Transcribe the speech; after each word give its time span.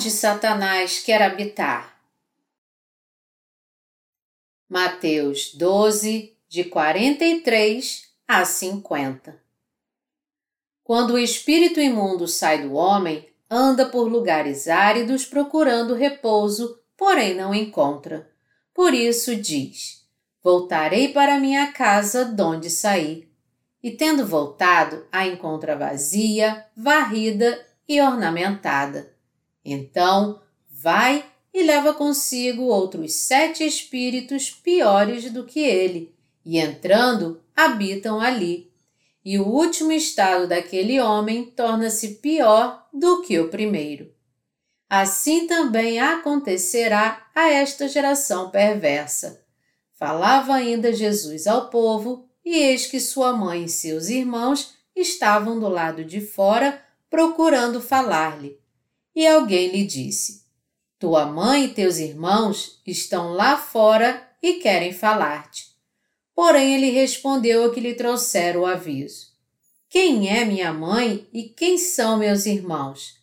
onde 0.00 0.10
Satanás 0.10 1.00
quer 1.00 1.20
habitar. 1.20 2.00
Mateus 4.66 5.52
12, 5.54 6.34
de 6.48 6.64
43 6.64 8.08
a 8.26 8.46
50 8.46 9.38
Quando 10.82 11.10
o 11.10 11.18
espírito 11.18 11.80
imundo 11.80 12.26
sai 12.26 12.66
do 12.66 12.72
homem, 12.72 13.28
anda 13.50 13.90
por 13.90 14.08
lugares 14.08 14.68
áridos 14.68 15.26
procurando 15.26 15.92
repouso, 15.92 16.80
porém 16.96 17.34
não 17.34 17.54
encontra. 17.54 18.26
Por 18.72 18.94
isso 18.94 19.36
diz: 19.36 20.08
Voltarei 20.42 21.12
para 21.12 21.38
minha 21.38 21.72
casa 21.72 22.24
donde 22.24 22.70
saí. 22.70 23.28
E 23.82 23.90
tendo 23.90 24.26
voltado, 24.26 25.06
a 25.12 25.26
encontra 25.26 25.76
vazia, 25.76 26.64
varrida 26.74 27.66
e 27.86 28.00
ornamentada. 28.00 29.19
Então 29.72 30.40
vai 30.68 31.24
e 31.54 31.62
leva 31.62 31.94
consigo 31.94 32.64
outros 32.64 33.14
sete 33.14 33.64
espíritos 33.64 34.50
piores 34.50 35.30
do 35.30 35.44
que 35.44 35.60
ele, 35.60 36.14
e 36.44 36.58
entrando, 36.58 37.40
habitam 37.54 38.20
ali. 38.20 38.70
E 39.24 39.38
o 39.38 39.46
último 39.46 39.92
estado 39.92 40.48
daquele 40.48 41.00
homem 41.00 41.44
torna-se 41.44 42.16
pior 42.16 42.88
do 42.92 43.22
que 43.22 43.38
o 43.38 43.48
primeiro. 43.48 44.12
Assim 44.88 45.46
também 45.46 46.00
acontecerá 46.00 47.28
a 47.34 47.48
esta 47.48 47.86
geração 47.86 48.50
perversa. 48.50 49.44
Falava 49.94 50.54
ainda 50.54 50.92
Jesus 50.92 51.46
ao 51.46 51.68
povo, 51.70 52.28
e 52.44 52.56
eis 52.56 52.86
que 52.86 52.98
sua 52.98 53.32
mãe 53.32 53.64
e 53.64 53.68
seus 53.68 54.08
irmãos 54.08 54.74
estavam 54.96 55.60
do 55.60 55.68
lado 55.68 56.04
de 56.04 56.20
fora, 56.20 56.82
procurando 57.08 57.80
falar-lhe. 57.80 58.59
E 59.20 59.26
alguém 59.26 59.68
lhe 59.68 59.84
disse: 59.84 60.46
Tua 60.98 61.26
mãe 61.26 61.66
e 61.66 61.74
teus 61.74 61.98
irmãos 61.98 62.80
estão 62.86 63.34
lá 63.34 63.54
fora 63.54 64.26
e 64.42 64.54
querem 64.54 64.94
falar-te. 64.94 65.66
Porém, 66.34 66.74
ele 66.74 66.88
respondeu 66.88 67.66
a 67.66 67.70
que 67.70 67.80
lhe 67.80 67.92
trouxeram 67.92 68.62
o 68.62 68.66
aviso: 68.66 69.26
Quem 69.90 70.34
é 70.34 70.42
minha 70.46 70.72
mãe 70.72 71.28
e 71.34 71.42
quem 71.42 71.76
são 71.76 72.16
meus 72.16 72.46
irmãos? 72.46 73.18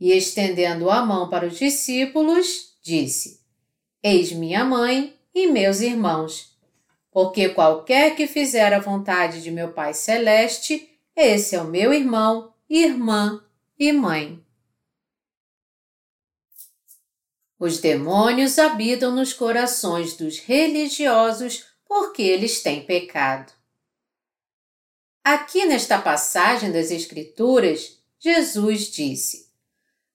E 0.00 0.12
estendendo 0.12 0.88
a 0.88 1.04
mão 1.04 1.28
para 1.28 1.46
os 1.46 1.58
discípulos, 1.58 2.78
disse: 2.82 3.42
Eis 4.02 4.32
minha 4.32 4.64
mãe 4.64 5.14
e 5.34 5.46
meus 5.46 5.82
irmãos. 5.82 6.56
Porque 7.12 7.50
qualquer 7.50 8.16
que 8.16 8.26
fizer 8.26 8.72
a 8.72 8.80
vontade 8.80 9.42
de 9.42 9.50
meu 9.50 9.74
Pai 9.74 9.92
Celeste, 9.92 10.88
esse 11.14 11.54
é 11.54 11.60
o 11.60 11.68
meu 11.68 11.92
irmão, 11.92 12.54
irmã 12.66 13.44
e 13.78 13.92
mãe. 13.92 14.42
Os 17.58 17.78
demônios 17.78 18.58
habitam 18.58 19.14
nos 19.14 19.32
corações 19.32 20.16
dos 20.16 20.38
religiosos 20.38 21.66
porque 21.86 22.22
eles 22.22 22.62
têm 22.62 22.84
pecado. 22.84 23.52
Aqui 25.22 25.64
nesta 25.64 25.98
passagem 25.98 26.72
das 26.72 26.90
Escrituras, 26.90 27.98
Jesus 28.18 28.90
disse: 28.90 29.48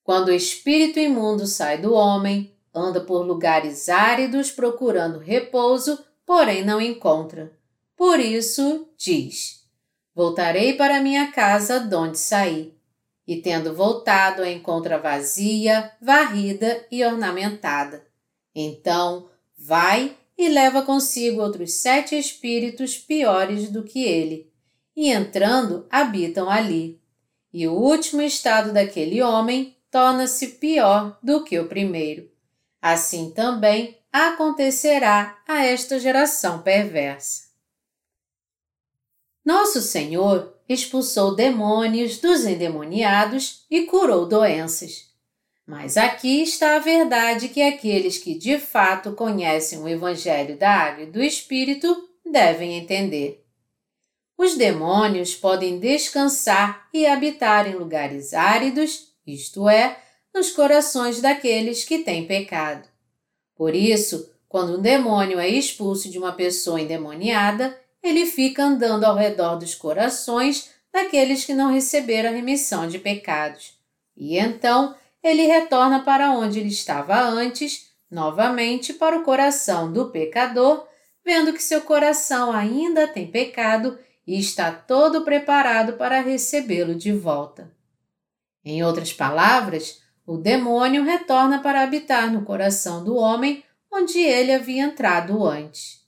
Quando 0.03 0.27
o 0.27 0.33
espírito 0.33 0.99
imundo 0.99 1.47
sai 1.47 1.77
do 1.77 1.93
homem, 1.93 2.53
anda 2.73 3.01
por 3.01 3.25
lugares 3.25 3.89
áridos 3.89 4.51
procurando 4.51 5.19
repouso, 5.19 5.97
porém 6.25 6.63
não 6.63 6.81
encontra. 6.81 7.51
Por 7.95 8.19
isso 8.19 8.87
diz: 8.97 9.65
Voltarei 10.13 10.73
para 10.73 11.01
minha 11.01 11.31
casa 11.31 11.79
donde 11.79 12.19
saí 12.19 12.78
e 13.29 13.39
tendo 13.43 13.75
voltado 13.75 14.41
a 14.41 14.49
encontra 14.49 14.97
vazia, 14.97 15.91
varrida 16.01 16.83
e 16.91 17.05
ornamentada. 17.05 18.03
Então 18.55 19.29
vai 19.55 20.17
e 20.35 20.49
leva 20.49 20.81
consigo 20.81 21.39
outros 21.39 21.73
sete 21.73 22.17
espíritos 22.17 22.97
piores 22.97 23.69
do 23.69 23.83
que 23.83 24.03
ele, 24.03 24.51
e 24.95 25.11
entrando 25.11 25.85
habitam 25.91 26.49
ali. 26.49 26.99
E 27.53 27.67
o 27.67 27.73
último 27.73 28.23
estado 28.23 28.73
daquele 28.73 29.21
homem 29.21 29.77
torna-se 29.91 30.47
pior 30.53 31.19
do 31.21 31.43
que 31.43 31.59
o 31.59 31.67
primeiro. 31.67 32.31
Assim 32.81 33.29
também 33.29 33.99
acontecerá 34.11 35.37
a 35.47 35.63
esta 35.63 35.99
geração 35.99 36.63
perversa. 36.63 37.43
Nosso 39.45 39.83
Senhor 39.83 40.58
expulsou 40.69 41.35
demônios 41.35 42.19
dos 42.19 42.45
endemoniados 42.45 43.65
e 43.71 43.87
curou 43.87 44.27
doenças. 44.27 45.09
Mas 45.65 45.97
aqui 45.97 46.43
está 46.43 46.75
a 46.75 46.79
verdade 46.79 47.49
que 47.49 47.61
aqueles 47.61 48.19
que 48.19 48.35
de 48.35 48.59
fato 48.59 49.13
conhecem 49.13 49.79
o 49.79 49.87
Evangelho 49.87 50.55
da 50.55 50.69
Água 50.69 51.03
e 51.03 51.11
do 51.11 51.21
Espírito 51.21 52.09
devem 52.23 52.77
entender. 52.77 53.43
Os 54.37 54.55
demônios 54.55 55.35
podem 55.35 55.79
descansar 55.79 56.87
e 56.93 57.05
habitar 57.05 57.67
em 57.67 57.75
lugares 57.75 58.33
áridos, 58.33 59.09
isto 59.27 59.67
é, 59.67 59.99
nos 60.33 60.51
corações 60.51 61.19
daqueles 61.19 61.83
que 61.83 61.99
têm 61.99 62.25
pecado. 62.25 62.87
Por 63.55 63.75
isso, 63.75 64.31
quando 64.47 64.77
um 64.77 64.81
demônio 64.81 65.39
é 65.39 65.47
expulso 65.47 66.09
de 66.09 66.17
uma 66.17 66.31
pessoa 66.31 66.79
endemoniada, 66.79 67.77
ele 68.01 68.25
fica 68.25 68.63
andando 68.63 69.03
ao 69.03 69.15
redor 69.15 69.55
dos 69.55 69.75
corações 69.75 70.71
daqueles 70.91 71.45
que 71.45 71.53
não 71.53 71.71
receberam 71.71 72.29
a 72.29 72.33
remissão 72.33 72.87
de 72.87 72.97
pecados. 72.99 73.77
E 74.15 74.37
então 74.37 74.95
ele 75.23 75.43
retorna 75.43 76.01
para 76.01 76.31
onde 76.31 76.59
ele 76.59 76.69
estava 76.69 77.19
antes, 77.19 77.91
novamente 78.09 78.93
para 78.93 79.17
o 79.17 79.23
coração 79.23 79.91
do 79.91 80.09
pecador, 80.09 80.87
vendo 81.23 81.53
que 81.53 81.61
seu 81.61 81.81
coração 81.81 82.51
ainda 82.51 83.07
tem 83.07 83.29
pecado 83.29 83.99
e 84.25 84.39
está 84.39 84.71
todo 84.71 85.21
preparado 85.21 85.93
para 85.93 86.21
recebê-lo 86.21 86.95
de 86.95 87.11
volta. 87.11 87.71
Em 88.63 88.83
outras 88.83 89.13
palavras, 89.13 90.01
o 90.25 90.37
demônio 90.37 91.03
retorna 91.03 91.59
para 91.59 91.81
habitar 91.81 92.31
no 92.31 92.43
coração 92.43 93.03
do 93.03 93.15
homem 93.15 93.63
onde 93.91 94.19
ele 94.19 94.53
havia 94.53 94.83
entrado 94.83 95.43
antes. 95.45 95.99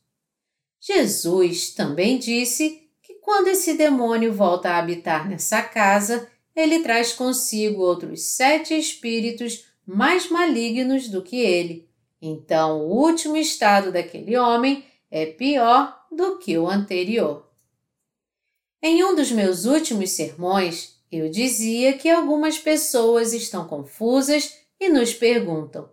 Jesus 0.82 1.76
também 1.76 2.18
disse 2.18 2.90
que 3.04 3.14
quando 3.16 3.50
esse 3.50 3.76
demônio 3.76 4.34
volta 4.34 4.72
a 4.72 4.80
habitar 4.80 5.30
nessa 5.30 5.62
casa, 5.62 6.28
ele 6.56 6.80
traz 6.80 7.14
consigo 7.14 7.82
outros 7.82 8.24
sete 8.24 8.74
espíritos 8.74 9.66
mais 9.86 10.30
malignos 10.30 11.08
do 11.08 11.22
que 11.22 11.38
ele. 11.38 11.88
Então, 12.20 12.82
o 12.82 12.98
último 13.00 13.38
estado 13.38 13.92
daquele 13.92 14.36
homem 14.36 14.84
é 15.12 15.28
pior 15.28 16.06
do 16.12 16.40
que 16.40 16.58
o 16.58 16.68
anterior. 16.68 17.48
Em 18.82 19.04
um 19.04 19.16
dos 19.16 19.32
meus 19.32 19.66
últimos 19.66 20.10
sermões, 20.10 20.96
eu 21.12 21.30
dizia 21.30 21.94
que 21.94 22.10
algumas 22.10 22.58
pessoas 22.58 23.34
estão 23.34 23.68
confusas 23.68 24.58
e 24.80 24.90
nos 24.90 25.14
perguntam: 25.14 25.90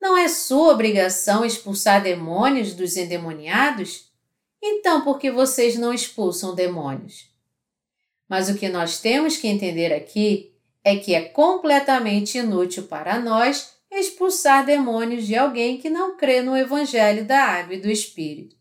não 0.00 0.16
é 0.16 0.28
sua 0.28 0.72
obrigação 0.72 1.44
expulsar 1.44 2.02
demônios 2.02 2.74
dos 2.74 2.96
endemoniados? 2.96 4.11
Então, 4.62 5.02
por 5.02 5.18
que 5.18 5.30
vocês 5.30 5.76
não 5.76 5.92
expulsam 5.92 6.54
demônios? 6.54 7.28
Mas 8.28 8.48
o 8.48 8.54
que 8.54 8.68
nós 8.68 9.00
temos 9.00 9.36
que 9.36 9.48
entender 9.48 9.92
aqui 9.92 10.54
é 10.84 10.96
que 10.96 11.14
é 11.14 11.22
completamente 11.22 12.38
inútil 12.38 12.84
para 12.84 13.18
nós 13.18 13.72
expulsar 13.90 14.64
demônios 14.64 15.26
de 15.26 15.36
alguém 15.36 15.78
que 15.78 15.90
não 15.90 16.16
crê 16.16 16.40
no 16.40 16.56
Evangelho 16.56 17.24
da 17.24 17.40
Água 17.42 17.74
e 17.74 17.80
do 17.80 17.90
Espírito. 17.90 18.56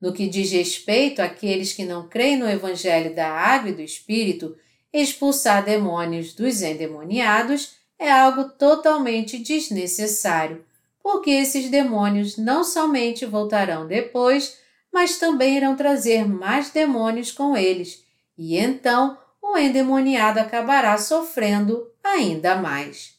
No 0.00 0.12
que 0.12 0.26
diz 0.26 0.50
respeito 0.50 1.20
àqueles 1.20 1.72
que 1.72 1.84
não 1.84 2.08
creem 2.08 2.38
no 2.38 2.48
Evangelho 2.48 3.14
da 3.14 3.28
Água 3.28 3.70
e 3.70 3.74
do 3.74 3.82
Espírito, 3.82 4.56
expulsar 4.92 5.64
demônios 5.64 6.32
dos 6.32 6.62
endemoniados 6.62 7.74
é 7.98 8.10
algo 8.10 8.44
totalmente 8.44 9.38
desnecessário, 9.38 10.64
porque 11.02 11.30
esses 11.30 11.68
demônios 11.68 12.38
não 12.38 12.64
somente 12.64 13.26
voltarão 13.26 13.86
depois, 13.86 14.58
mas 14.92 15.18
também 15.18 15.56
irão 15.56 15.76
trazer 15.76 16.26
mais 16.26 16.70
demônios 16.70 17.30
com 17.32 17.56
eles, 17.56 18.04
e 18.36 18.56
então 18.56 19.18
o 19.42 19.56
endemoniado 19.56 20.40
acabará 20.40 20.96
sofrendo 20.98 21.90
ainda 22.02 22.56
mais. 22.56 23.18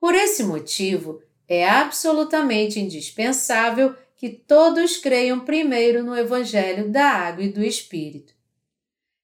Por 0.00 0.14
esse 0.14 0.42
motivo, 0.42 1.22
é 1.48 1.68
absolutamente 1.68 2.80
indispensável 2.80 3.94
que 4.16 4.28
todos 4.30 4.96
creiam 4.96 5.40
primeiro 5.40 6.02
no 6.02 6.16
Evangelho 6.16 6.90
da 6.90 7.06
Água 7.06 7.44
e 7.44 7.52
do 7.52 7.62
Espírito. 7.62 8.32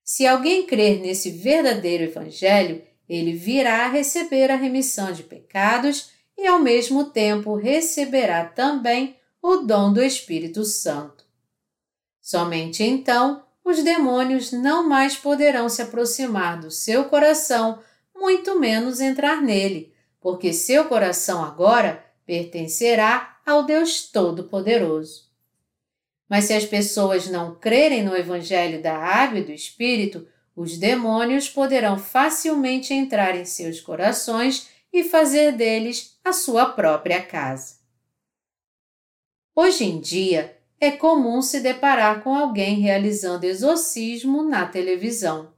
Se 0.05 0.26
alguém 0.26 0.67
crer 0.67 1.00
nesse 1.00 1.31
verdadeiro 1.31 2.05
Evangelho, 2.05 2.83
ele 3.09 3.33
virá 3.33 3.88
receber 3.88 4.50
a 4.50 4.56
remissão 4.56 5.12
de 5.12 5.23
pecados 5.23 6.11
e, 6.37 6.47
ao 6.47 6.59
mesmo 6.59 7.05
tempo, 7.05 7.55
receberá 7.55 8.44
também 8.44 9.17
o 9.43 9.59
dom 9.59 9.93
do 9.93 10.03
Espírito 10.03 10.65
Santo. 10.65 11.20
Somente 12.31 12.85
então 12.85 13.43
os 13.65 13.82
demônios 13.82 14.53
não 14.53 14.88
mais 14.88 15.17
poderão 15.17 15.69
se 15.69 15.82
aproximar 15.82 16.61
do 16.61 16.71
seu 16.71 17.06
coração, 17.06 17.81
muito 18.15 18.56
menos 18.56 19.00
entrar 19.00 19.43
nele, 19.43 19.93
porque 20.21 20.53
seu 20.53 20.85
coração 20.85 21.44
agora 21.44 22.06
pertencerá 22.25 23.41
ao 23.44 23.65
Deus 23.65 24.03
Todo-Poderoso. 24.12 25.29
Mas 26.29 26.44
se 26.44 26.53
as 26.53 26.65
pessoas 26.65 27.27
não 27.27 27.56
crerem 27.56 28.05
no 28.05 28.17
Evangelho 28.17 28.81
da 28.81 28.97
Água 28.97 29.41
e 29.41 29.44
do 29.44 29.50
Espírito, 29.50 30.25
os 30.55 30.79
demônios 30.79 31.49
poderão 31.49 31.99
facilmente 31.99 32.94
entrar 32.94 33.35
em 33.35 33.44
seus 33.44 33.81
corações 33.81 34.69
e 34.93 35.03
fazer 35.03 35.56
deles 35.56 36.17
a 36.25 36.33
sua 36.33 36.67
própria 36.67 37.21
casa. 37.21 37.81
Hoje 39.53 39.83
em 39.83 39.99
dia, 39.99 40.60
é 40.81 40.91
comum 40.91 41.43
se 41.43 41.61
deparar 41.61 42.23
com 42.23 42.35
alguém 42.35 42.81
realizando 42.81 43.44
exorcismo 43.44 44.43
na 44.43 44.67
televisão. 44.67 45.53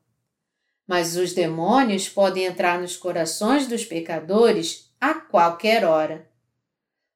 Mas 0.86 1.16
os 1.16 1.32
demônios 1.32 2.08
podem 2.08 2.44
entrar 2.44 2.80
nos 2.80 2.96
corações 2.96 3.69
dos 3.69 3.84
pecadores 3.84 4.92
a 5.00 5.14
qualquer 5.14 5.84
hora. 5.84 6.28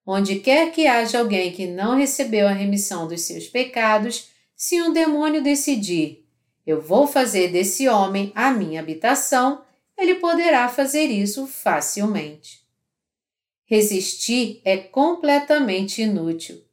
Onde 0.06 0.36
quer 0.36 0.70
que 0.70 0.86
haja 0.86 1.18
alguém 1.18 1.50
que 1.50 1.66
não 1.66 1.96
recebeu 1.96 2.46
a 2.46 2.52
remissão 2.52 3.08
dos 3.08 3.22
seus 3.22 3.48
pecados, 3.48 4.28
se 4.54 4.80
um 4.80 4.92
demônio 4.92 5.42
decidir, 5.42 6.24
eu 6.64 6.80
vou 6.80 7.08
fazer 7.08 7.48
desse 7.48 7.88
homem 7.88 8.30
a 8.36 8.52
minha 8.52 8.80
habitação, 8.80 9.64
ele 9.98 10.16
poderá 10.16 10.68
fazer 10.68 11.06
isso 11.06 11.46
facilmente. 11.46 12.64
Resistir 13.64 14.60
é 14.64 14.76
completamente 14.76 16.02
inútil. 16.02 16.65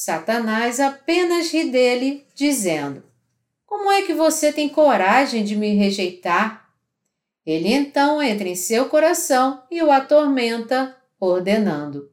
Satanás 0.00 0.78
apenas 0.78 1.50
ri 1.50 1.72
dele, 1.72 2.24
dizendo: 2.32 3.02
Como 3.66 3.90
é 3.90 4.02
que 4.02 4.14
você 4.14 4.52
tem 4.52 4.68
coragem 4.68 5.42
de 5.42 5.56
me 5.56 5.74
rejeitar? 5.74 6.72
Ele 7.44 7.72
então 7.72 8.22
entra 8.22 8.46
em 8.46 8.54
seu 8.54 8.88
coração 8.88 9.60
e 9.68 9.82
o 9.82 9.90
atormenta, 9.90 10.96
ordenando: 11.18 12.12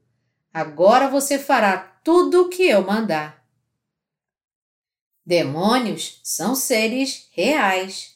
Agora 0.52 1.08
você 1.08 1.38
fará 1.38 1.78
tudo 2.04 2.46
o 2.46 2.50
que 2.50 2.64
eu 2.64 2.84
mandar. 2.84 3.46
Demônios 5.24 6.20
são 6.24 6.56
seres 6.56 7.30
reais. 7.34 8.16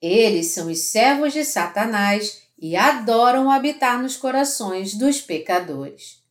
Eles 0.00 0.52
são 0.52 0.70
os 0.70 0.78
servos 0.78 1.34
de 1.34 1.44
Satanás 1.44 2.44
e 2.58 2.74
adoram 2.74 3.50
habitar 3.50 4.00
nos 4.00 4.16
corações 4.16 4.94
dos 4.94 5.20
pecadores. 5.20 6.25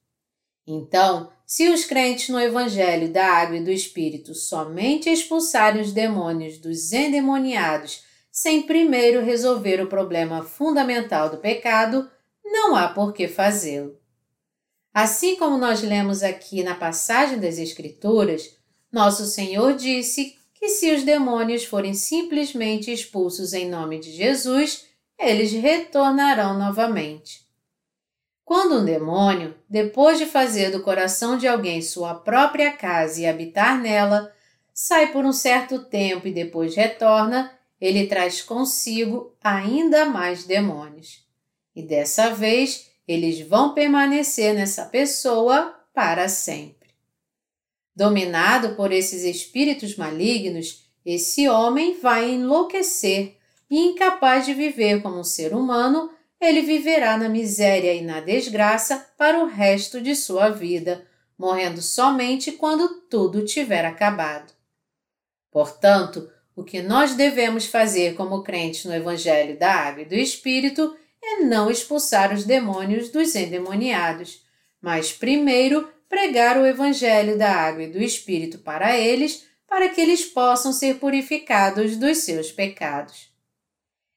Então, 0.67 1.31
se 1.45 1.69
os 1.69 1.85
crentes 1.85 2.29
no 2.29 2.39
Evangelho 2.39 3.11
da 3.11 3.25
Água 3.25 3.57
e 3.57 3.63
do 3.63 3.71
Espírito 3.71 4.33
somente 4.33 5.09
expulsarem 5.09 5.81
os 5.81 5.91
demônios 5.91 6.57
dos 6.57 6.91
endemoniados 6.91 8.03
sem 8.31 8.63
primeiro 8.63 9.23
resolver 9.23 9.81
o 9.81 9.87
problema 9.87 10.43
fundamental 10.43 11.29
do 11.29 11.37
pecado, 11.37 12.09
não 12.43 12.75
há 12.75 12.87
por 12.89 13.13
que 13.13 13.27
fazê-lo. 13.27 13.97
Assim 14.93 15.35
como 15.35 15.57
nós 15.57 15.81
lemos 15.81 16.23
aqui 16.23 16.63
na 16.63 16.73
passagem 16.73 17.39
das 17.39 17.57
Escrituras, 17.57 18.55
nosso 18.91 19.25
Senhor 19.25 19.75
disse 19.75 20.35
que 20.53 20.69
se 20.69 20.93
os 20.93 21.03
demônios 21.03 21.63
forem 21.63 21.93
simplesmente 21.93 22.91
expulsos 22.91 23.53
em 23.53 23.69
nome 23.69 23.99
de 23.99 24.11
Jesus, 24.11 24.85
eles 25.19 25.51
retornarão 25.51 26.57
novamente. 26.57 27.44
Quando 28.45 28.75
um 28.75 28.85
demônio, 28.85 29.55
depois 29.67 30.19
de 30.19 30.27
fazer 30.27 30.69
do 30.69 30.83
coração 30.83 31.35
de 31.35 31.47
alguém 31.47 31.81
sua 31.81 32.13
própria 32.13 32.71
casa 32.71 33.19
e 33.19 33.25
habitar 33.25 33.81
nela, 33.81 34.31
sai 34.71 35.11
por 35.11 35.25
um 35.25 35.33
certo 35.33 35.79
tempo 35.79 36.27
e 36.27 36.31
depois 36.31 36.75
retorna, 36.75 37.51
ele 37.81 38.05
traz 38.05 38.43
consigo 38.43 39.35
ainda 39.43 40.05
mais 40.05 40.43
demônios. 40.43 41.25
E 41.75 41.81
dessa 41.81 42.29
vez 42.29 42.91
eles 43.07 43.41
vão 43.41 43.73
permanecer 43.73 44.53
nessa 44.53 44.85
pessoa 44.85 45.75
para 45.91 46.29
sempre. 46.29 46.89
Dominado 47.95 48.75
por 48.75 48.91
esses 48.91 49.23
espíritos 49.23 49.95
malignos, 49.95 50.85
esse 51.03 51.49
homem 51.49 51.99
vai 51.99 52.31
enlouquecer 52.31 53.37
e, 53.69 53.79
incapaz 53.79 54.45
de 54.45 54.53
viver 54.53 55.01
como 55.01 55.19
um 55.19 55.23
ser 55.23 55.53
humano, 55.53 56.11
ele 56.45 56.61
viverá 56.61 57.17
na 57.17 57.27
miséria 57.27 57.93
e 57.93 58.01
na 58.01 58.19
desgraça 58.19 59.05
para 59.17 59.43
o 59.43 59.47
resto 59.47 59.99
de 60.01 60.15
sua 60.15 60.49
vida, 60.49 61.05
morrendo 61.37 61.81
somente 61.81 62.51
quando 62.51 63.01
tudo 63.09 63.43
tiver 63.43 63.85
acabado. 63.85 64.53
Portanto, 65.51 66.29
o 66.55 66.63
que 66.63 66.81
nós 66.81 67.15
devemos 67.15 67.65
fazer 67.65 68.15
como 68.15 68.43
crentes 68.43 68.85
no 68.85 68.93
Evangelho 68.93 69.57
da 69.57 69.71
Água 69.71 70.03
e 70.03 70.05
do 70.05 70.15
Espírito 70.15 70.95
é 71.21 71.41
não 71.41 71.69
expulsar 71.69 72.33
os 72.33 72.43
demônios 72.43 73.09
dos 73.09 73.35
endemoniados, 73.35 74.45
mas 74.81 75.11
primeiro 75.11 75.89
pregar 76.07 76.57
o 76.57 76.65
Evangelho 76.65 77.37
da 77.37 77.51
água 77.51 77.83
e 77.83 77.91
do 77.91 78.01
Espírito 78.01 78.59
para 78.59 78.97
eles, 78.97 79.45
para 79.67 79.89
que 79.89 79.99
eles 79.99 80.23
possam 80.23 80.71
ser 80.71 80.95
purificados 80.99 81.97
dos 81.97 82.19
seus 82.19 82.51
pecados. 82.51 83.34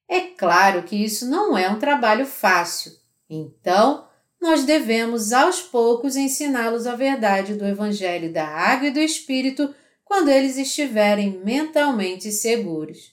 É 0.09 0.21
claro 0.21 0.83
que 0.85 0.97
isso 0.97 1.29
não 1.29 1.57
é 1.57 1.69
um 1.69 1.79
trabalho 1.79 2.25
fácil, 2.25 2.93
então 3.29 4.09
nós 4.41 4.65
devemos 4.65 5.33
aos 5.33 5.61
poucos 5.61 6.17
ensiná-los 6.17 6.87
a 6.87 6.95
verdade 6.95 7.55
do 7.55 7.67
Evangelho 7.67 8.33
da 8.33 8.47
água 8.47 8.89
e 8.89 8.93
do 8.93 9.01
Espírito 9.01 9.75
quando 10.05 10.31
eles 10.31 10.57
estiverem 10.57 11.41
mentalmente 11.45 12.33
seguros. 12.33 13.13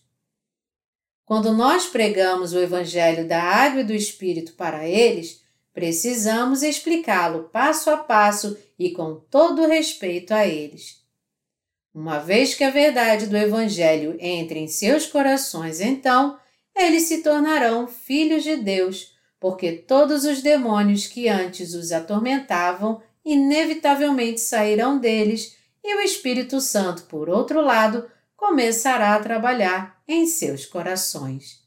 Quando 1.26 1.52
nós 1.52 1.88
pregamos 1.88 2.54
o 2.54 2.60
Evangelho 2.60 3.28
da 3.28 3.42
Água 3.42 3.82
e 3.82 3.84
do 3.84 3.94
Espírito 3.94 4.54
para 4.54 4.88
eles, 4.88 5.44
precisamos 5.74 6.62
explicá-lo 6.62 7.50
passo 7.52 7.90
a 7.90 7.98
passo 7.98 8.56
e 8.78 8.92
com 8.92 9.16
todo 9.16 9.68
respeito 9.68 10.34
a 10.34 10.46
eles. 10.46 11.04
Uma 11.94 12.20
vez 12.20 12.54
que 12.54 12.64
a 12.64 12.70
verdade 12.70 13.26
do 13.26 13.36
Evangelho 13.36 14.16
entre 14.20 14.60
em 14.60 14.68
seus 14.68 15.08
corações, 15.08 15.82
então, 15.82 16.38
eles 16.76 17.04
se 17.04 17.22
tornarão 17.22 17.88
filhos 17.88 18.44
de 18.44 18.58
Deus, 18.58 19.16
porque 19.40 19.72
todos 19.72 20.26
os 20.26 20.42
demônios 20.42 21.08
que 21.08 21.30
antes 21.30 21.74
os 21.74 21.92
atormentavam 21.92 23.02
inevitavelmente 23.24 24.42
sairão 24.42 25.00
deles 25.00 25.56
e 25.84 25.96
o 25.96 26.02
Espírito 26.02 26.60
Santo, 26.60 27.04
por 27.04 27.30
outro 27.30 27.62
lado, 27.62 28.10
começará 28.36 29.16
a 29.16 29.20
trabalhar 29.20 30.02
em 30.08 30.28
seus 30.28 30.66
corações. 30.66 31.64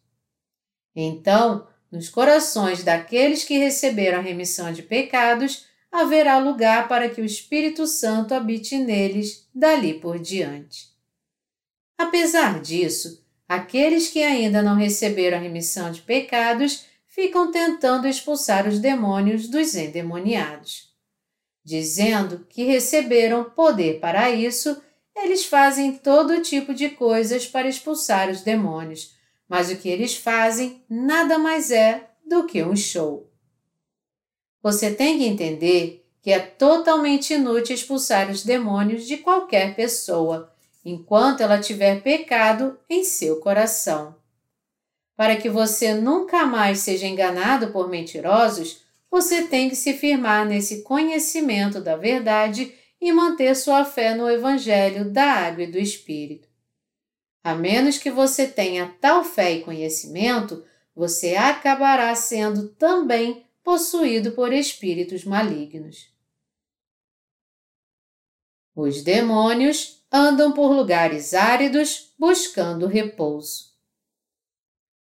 Então, 0.95 1.67
nos 1.91 2.09
corações 2.09 2.85
daqueles 2.85 3.45
que 3.45 3.59
receberam 3.59 4.19
a 4.19 4.23
remissão 4.23 4.73
de 4.73 4.83
pecados, 4.83 5.67
haverá 5.91 6.39
lugar 6.39 6.87
para 6.87 7.09
que 7.09 7.21
o 7.21 7.25
Espírito 7.25 7.87
Santo 7.87 8.35
habite 8.35 8.77
neles 8.77 9.49
dali 9.55 9.95
por 9.95 10.19
diante. 10.19 10.89
Apesar 11.97 12.61
disso, 12.61 13.25
aqueles 13.49 14.09
que 14.09 14.23
ainda 14.23 14.63
não 14.63 14.77
receberam 14.77 15.39
a 15.39 15.41
remissão 15.41 15.91
de 15.91 16.03
pecados 16.03 16.85
ficam 17.07 17.51
tentando 17.51 18.07
expulsar 18.07 18.69
os 18.69 18.79
demônios 18.79 19.49
dos 19.49 19.75
endemoniados. 19.75 20.89
Dizendo 21.65 22.47
que 22.49 22.65
receberam 22.65 23.45
poder 23.45 23.99
para 23.99 24.31
isso, 24.31 24.81
eles 25.17 25.45
fazem 25.45 25.93
todo 25.93 26.43
tipo 26.43 26.73
de 26.73 26.91
coisas 26.91 27.47
para 27.47 27.69
expulsar 27.69 28.31
os 28.31 28.43
demônios, 28.43 29.17
mas 29.49 29.71
o 29.71 29.77
que 29.77 29.89
eles 29.89 30.15
fazem 30.17 30.85
nada 30.89 31.39
mais 31.39 31.71
é 31.71 32.09
do 32.25 32.47
que 32.47 32.63
um 32.63 32.77
show. 32.77 33.29
Você 34.63 34.95
tem 34.95 35.19
que 35.19 35.25
entender 35.25 36.07
que 36.21 36.31
é 36.31 36.39
totalmente 36.39 37.35
inútil 37.35 37.75
expulsar 37.75 38.31
os 38.31 38.45
demônios 38.45 39.07
de 39.07 39.17
qualquer 39.17 39.75
pessoa, 39.75 40.53
enquanto 40.89 41.43
ela 41.43 41.61
tiver 41.61 42.03
pecado 42.03 42.79
em 42.89 43.05
seu 43.05 43.41
coração. 43.41 44.17
Para 45.15 45.37
que 45.37 45.49
você 45.49 45.95
nunca 45.95 46.47
mais 46.47 46.79
seja 46.79 47.07
enganado 47.07 47.69
por 47.73 47.89
mentirosos, 47.89 48.83
você 49.11 49.43
tem 49.47 49.69
que 49.69 49.77
se 49.77 49.93
firmar 49.95 50.47
nesse 50.47 50.83
conhecimento 50.83 51.81
da 51.81 51.97
verdade 51.97 52.75
e 53.01 53.13
manter 53.13 53.55
sua 53.55 53.85
fé 53.85 54.15
no 54.15 54.29
Evangelho 54.31 55.11
da 55.11 55.25
Água 55.25 55.65
e 55.65 55.67
do 55.67 55.79
Espírito. 55.79 56.49
A 57.45 57.55
menos 57.55 57.99
que 57.99 58.11
você 58.11 58.47
tenha 58.47 58.95
tal 59.01 59.25
fé 59.25 59.53
e 59.53 59.63
conhecimento, 59.63 60.65
você 60.95 61.37
acabará 61.37 62.15
sendo 62.15 62.69
também 62.71 63.47
possuído 63.63 64.33
por 64.33 64.53
espíritos 64.53 65.25
malignos. 65.25 66.11
Os 68.75 69.03
demônios 69.03 69.98
andam 70.13 70.53
por 70.53 70.71
lugares 70.73 71.35
áridos 71.35 72.13
buscando 72.19 72.87
repouso. 72.87 73.69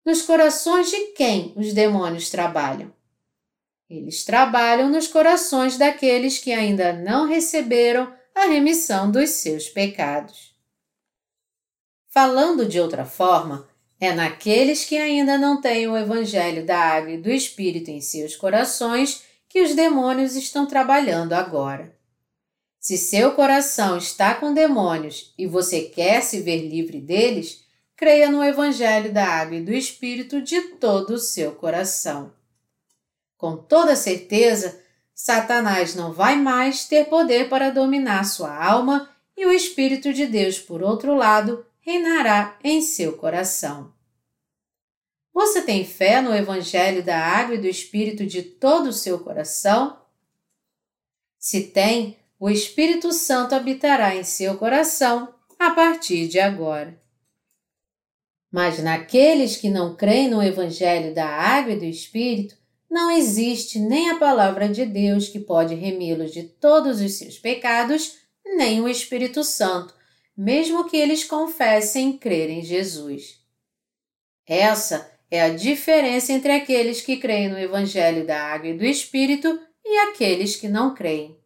Nos 0.05 0.21
corações 0.21 0.89
de 0.89 1.13
quem 1.13 1.53
os 1.55 1.73
demônios 1.73 2.29
trabalham? 2.29 2.93
Eles 3.89 4.23
trabalham 4.23 4.89
nos 4.89 5.07
corações 5.07 5.77
daqueles 5.77 6.39
que 6.39 6.51
ainda 6.51 6.93
não 6.93 7.27
receberam 7.27 8.13
a 8.33 8.45
remissão 8.45 9.09
dos 9.09 9.29
seus 9.31 9.69
pecados. 9.69 10.55
Falando 12.09 12.65
de 12.65 12.79
outra 12.79 13.05
forma, 13.05 13.67
É 13.99 14.13
naqueles 14.13 14.83
que 14.83 14.97
ainda 14.97 15.37
não 15.37 15.61
têm 15.61 15.87
o 15.87 15.97
Evangelho 15.97 16.65
da 16.65 16.77
Água 16.77 17.11
e 17.11 17.17
do 17.17 17.31
Espírito 17.31 17.89
em 17.89 18.01
seus 18.01 18.35
corações 18.35 19.23
que 19.47 19.61
os 19.61 19.73
demônios 19.73 20.35
estão 20.35 20.65
trabalhando 20.65 21.33
agora. 21.33 21.97
Se 22.85 22.99
seu 22.99 23.31
coração 23.31 23.97
está 23.97 24.35
com 24.35 24.53
demônios 24.53 25.33
e 25.39 25.47
você 25.47 25.81
quer 25.81 26.21
se 26.21 26.39
ver 26.39 26.69
livre 26.69 27.01
deles, 27.01 27.65
creia 27.95 28.29
no 28.29 28.43
Evangelho 28.43 29.11
da 29.11 29.25
Água 29.25 29.57
e 29.57 29.63
do 29.63 29.73
Espírito 29.73 30.39
de 30.39 30.61
todo 30.75 31.15
o 31.15 31.17
seu 31.17 31.55
coração. 31.55 32.31
Com 33.37 33.57
toda 33.57 33.95
certeza, 33.95 34.79
Satanás 35.15 35.95
não 35.95 36.13
vai 36.13 36.35
mais 36.35 36.85
ter 36.85 37.05
poder 37.05 37.49
para 37.49 37.71
dominar 37.71 38.23
sua 38.23 38.55
alma 38.55 39.09
e 39.35 39.47
o 39.47 39.51
Espírito 39.51 40.13
de 40.13 40.27
Deus, 40.27 40.59
por 40.59 40.83
outro 40.83 41.15
lado, 41.15 41.65
reinará 41.79 42.55
em 42.63 42.83
seu 42.83 43.17
coração. 43.17 43.91
Você 45.33 45.63
tem 45.63 45.83
fé 45.83 46.21
no 46.21 46.35
Evangelho 46.35 47.03
da 47.03 47.17
Água 47.17 47.55
e 47.55 47.61
do 47.61 47.67
Espírito 47.67 48.27
de 48.27 48.43
todo 48.43 48.89
o 48.89 48.93
seu 48.93 49.17
coração? 49.17 49.99
Se 51.39 51.63
tem, 51.63 52.23
o 52.45 52.49
Espírito 52.51 53.11
Santo 53.11 53.55
habitará 53.55 54.15
em 54.15 54.23
seu 54.23 54.55
coração 54.55 55.33
a 55.57 55.71
partir 55.71 56.27
de 56.27 56.39
agora. 56.39 56.95
Mas 58.51 58.77
naqueles 58.77 59.57
que 59.57 59.67
não 59.67 59.95
creem 59.95 60.29
no 60.29 60.43
Evangelho 60.43 61.11
da 61.11 61.25
Água 61.25 61.73
e 61.73 61.79
do 61.79 61.85
Espírito, 61.85 62.55
não 62.87 63.09
existe 63.09 63.79
nem 63.79 64.11
a 64.11 64.19
palavra 64.19 64.69
de 64.69 64.85
Deus 64.85 65.27
que 65.27 65.39
pode 65.39 65.73
remi-los 65.73 66.31
de 66.31 66.43
todos 66.43 67.01
os 67.01 67.13
seus 67.13 67.39
pecados, 67.39 68.15
nem 68.45 68.79
o 68.79 68.87
Espírito 68.87 69.43
Santo, 69.43 69.95
mesmo 70.37 70.87
que 70.87 70.97
eles 70.97 71.23
confessem 71.23 72.15
crer 72.15 72.51
em 72.51 72.61
Jesus. 72.61 73.39
Essa 74.45 75.11
é 75.31 75.41
a 75.41 75.49
diferença 75.49 76.31
entre 76.31 76.51
aqueles 76.51 77.01
que 77.01 77.17
creem 77.17 77.49
no 77.49 77.57
Evangelho 77.57 78.23
da 78.23 78.39
Água 78.39 78.69
e 78.69 78.77
do 78.77 78.85
Espírito 78.85 79.59
e 79.83 79.97
aqueles 79.97 80.55
que 80.55 80.67
não 80.67 80.93
creem. 80.93 81.43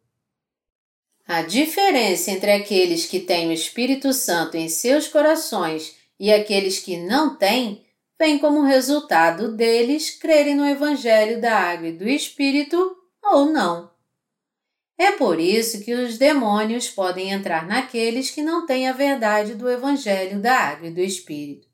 A 1.32 1.42
diferença 1.42 2.32
entre 2.32 2.50
aqueles 2.50 3.06
que 3.06 3.20
têm 3.20 3.50
o 3.50 3.52
Espírito 3.52 4.12
Santo 4.12 4.56
em 4.56 4.68
seus 4.68 5.06
corações 5.06 5.94
e 6.18 6.32
aqueles 6.32 6.80
que 6.80 6.96
não 6.96 7.36
têm 7.36 7.84
vem 8.18 8.36
como 8.36 8.64
resultado 8.64 9.54
deles 9.54 10.10
crerem 10.10 10.56
no 10.56 10.66
Evangelho 10.66 11.40
da 11.40 11.56
Água 11.56 11.86
e 11.86 11.92
do 11.92 12.08
Espírito 12.08 12.96
ou 13.22 13.46
não. 13.46 13.92
É 14.98 15.12
por 15.12 15.38
isso 15.38 15.84
que 15.84 15.94
os 15.94 16.18
demônios 16.18 16.88
podem 16.88 17.30
entrar 17.30 17.64
naqueles 17.64 18.28
que 18.28 18.42
não 18.42 18.66
têm 18.66 18.88
a 18.88 18.92
verdade 18.92 19.54
do 19.54 19.70
Evangelho 19.70 20.40
da 20.40 20.58
Água 20.58 20.88
e 20.88 20.92
do 20.92 21.00
Espírito. 21.00 21.68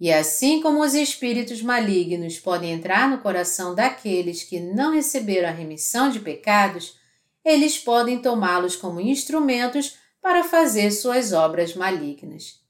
E 0.00 0.10
assim 0.10 0.62
como 0.62 0.80
os 0.80 0.94
espíritos 0.94 1.60
malignos 1.60 2.38
podem 2.38 2.72
entrar 2.72 3.10
no 3.10 3.18
coração 3.18 3.74
daqueles 3.74 4.42
que 4.42 4.58
não 4.58 4.90
receberam 4.90 5.50
a 5.50 5.52
remissão 5.52 6.08
de 6.08 6.18
pecados, 6.18 7.03
eles 7.44 7.78
podem 7.78 8.20
tomá-los 8.20 8.76
como 8.76 9.00
instrumentos 9.00 9.96
para 10.20 10.42
fazer 10.42 10.90
suas 10.90 11.32
obras 11.32 11.74
malignas. 11.74 12.60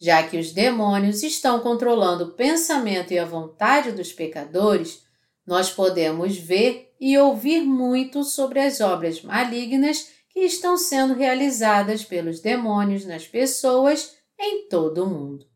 Já 0.00 0.22
que 0.22 0.38
os 0.38 0.52
demônios 0.52 1.22
estão 1.22 1.60
controlando 1.60 2.24
o 2.24 2.32
pensamento 2.32 3.12
e 3.12 3.18
a 3.18 3.24
vontade 3.24 3.92
dos 3.92 4.12
pecadores, 4.12 5.02
nós 5.46 5.70
podemos 5.70 6.38
ver 6.38 6.94
e 6.98 7.18
ouvir 7.18 7.60
muito 7.60 8.24
sobre 8.24 8.60
as 8.60 8.80
obras 8.80 9.20
malignas 9.20 10.08
que 10.30 10.40
estão 10.40 10.76
sendo 10.76 11.14
realizadas 11.14 12.04
pelos 12.04 12.40
demônios 12.40 13.04
nas 13.04 13.26
pessoas 13.26 14.16
em 14.38 14.68
todo 14.68 15.04
o 15.04 15.10
mundo. 15.10 15.46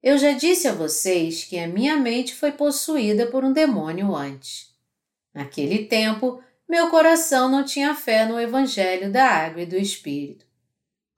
Eu 0.00 0.16
já 0.16 0.32
disse 0.32 0.68
a 0.68 0.72
vocês 0.72 1.44
que 1.44 1.58
a 1.58 1.66
minha 1.66 1.96
mente 1.96 2.34
foi 2.34 2.52
possuída 2.52 3.26
por 3.26 3.44
um 3.44 3.52
demônio 3.52 4.14
antes. 4.14 4.68
Naquele 5.34 5.86
tempo, 5.86 6.40
meu 6.68 6.90
coração 6.90 7.48
não 7.48 7.64
tinha 7.64 7.94
fé 7.94 8.26
no 8.26 8.38
Evangelho 8.38 9.10
da 9.10 9.24
Água 9.24 9.62
e 9.62 9.66
do 9.66 9.76
Espírito. 9.76 10.44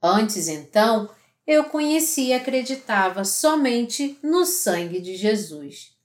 Antes, 0.01 0.47
então, 0.47 1.09
eu 1.45 1.65
conhecia 1.65 2.35
e 2.35 2.39
acreditava 2.39 3.23
somente 3.23 4.17
no 4.23 4.45
sangue 4.45 4.99
de 4.99 5.15
Jesus. 5.15 5.95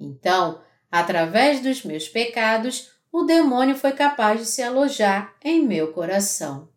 Então, 0.00 0.62
através 0.90 1.60
dos 1.60 1.84
meus 1.84 2.08
pecados, 2.08 2.90
o 3.12 3.24
demônio 3.24 3.76
foi 3.76 3.92
capaz 3.92 4.40
de 4.40 4.46
se 4.46 4.62
alojar 4.62 5.34
em 5.44 5.64
meu 5.64 5.92
coração. 5.92 6.68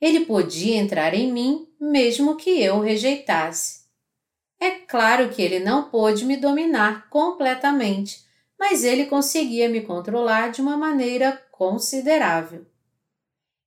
Ele 0.00 0.26
podia 0.26 0.76
entrar 0.76 1.14
em 1.14 1.32
mim 1.32 1.68
mesmo 1.80 2.36
que 2.36 2.62
eu 2.62 2.76
o 2.76 2.80
rejeitasse. 2.80 3.86
É 4.60 4.70
claro 4.70 5.30
que 5.30 5.42
ele 5.42 5.58
não 5.58 5.90
pôde 5.90 6.24
me 6.24 6.36
dominar 6.36 7.08
completamente, 7.10 8.25
mas 8.58 8.84
ele 8.84 9.06
conseguia 9.06 9.68
me 9.68 9.80
controlar 9.80 10.50
de 10.50 10.60
uma 10.60 10.76
maneira 10.76 11.42
considerável. 11.50 12.66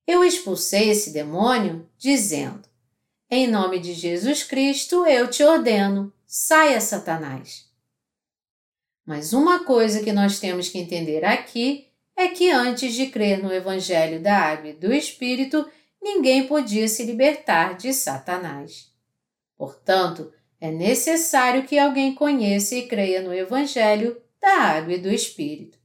Eu 0.06 0.24
expulsei 0.24 0.90
esse 0.90 1.12
demônio 1.12 1.88
dizendo: 1.96 2.68
em 3.30 3.46
nome 3.46 3.78
de 3.78 3.94
Jesus 3.94 4.42
Cristo, 4.42 5.06
eu 5.06 5.28
te 5.28 5.44
ordeno, 5.44 6.12
saia, 6.26 6.80
Satanás. 6.80 7.70
Mas 9.06 9.32
uma 9.32 9.64
coisa 9.64 10.02
que 10.02 10.12
nós 10.12 10.40
temos 10.40 10.68
que 10.68 10.78
entender 10.78 11.24
aqui 11.24 11.88
é 12.16 12.28
que 12.28 12.50
antes 12.50 12.92
de 12.94 13.06
crer 13.06 13.42
no 13.42 13.52
Evangelho 13.52 14.20
da 14.20 14.36
Água 14.36 14.70
e 14.70 14.72
do 14.72 14.92
Espírito, 14.92 15.64
ninguém 16.02 16.46
podia 16.46 16.88
se 16.88 17.04
libertar 17.04 17.76
de 17.76 17.92
Satanás. 17.92 18.92
Portanto, 19.56 20.32
é 20.60 20.70
necessário 20.70 21.66
que 21.66 21.78
alguém 21.78 22.14
conheça 22.14 22.74
e 22.74 22.86
creia 22.88 23.22
no 23.22 23.32
Evangelho 23.32 24.20
da 24.50 24.62
Água 24.62 24.94
e 24.94 24.98
do 24.98 25.08
Espírito. 25.08 25.78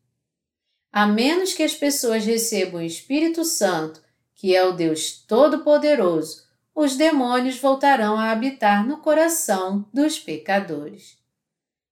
A 0.92 1.06
menos 1.06 1.54
que 1.54 1.62
as 1.62 1.76
pessoas 1.76 2.26
recebam 2.26 2.82
o 2.82 2.86
Espírito 2.86 3.46
Santo, 3.46 4.02
que 4.34 4.56
é 4.56 4.66
o 4.66 4.72
Deus 4.72 5.12
Todo-Poderoso, 5.28 6.44
os 6.74 6.96
demônios 6.96 7.60
voltarão 7.60 8.18
a 8.18 8.32
habitar 8.32 8.86
no 8.86 8.98
coração 8.98 9.88
dos 9.94 10.18
pecadores. 10.18 11.18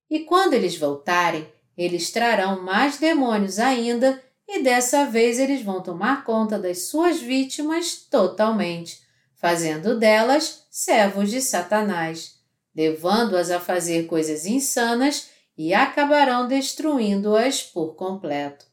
E 0.10 0.22
quando 0.22 0.54
eles 0.54 0.76
voltarem, 0.76 1.48
eles 1.78 2.12
trarão 2.12 2.62
mais 2.62 2.98
demônios 2.98 3.60
ainda, 3.60 4.22
e 4.48 4.62
dessa 4.64 5.06
vez 5.06 5.40
eles 5.40 5.62
vão 5.62 5.82
tomar 5.82 6.24
conta 6.24 6.58
das 6.58 6.88
suas 6.88 7.20
vítimas 7.20 7.96
totalmente, 8.10 9.02
fazendo 9.36 9.98
delas 9.98 10.66
servos 10.72 11.30
de 11.30 11.40
Satanás, 11.40 12.36
levando-as 12.76 13.52
a 13.52 13.60
fazer 13.60 14.08
coisas 14.08 14.46
insanas 14.46 15.33
e 15.58 15.74
acabarão 15.74 16.48
destruindo-as 16.48 17.62
por 17.62 17.96
completo. 17.96 18.66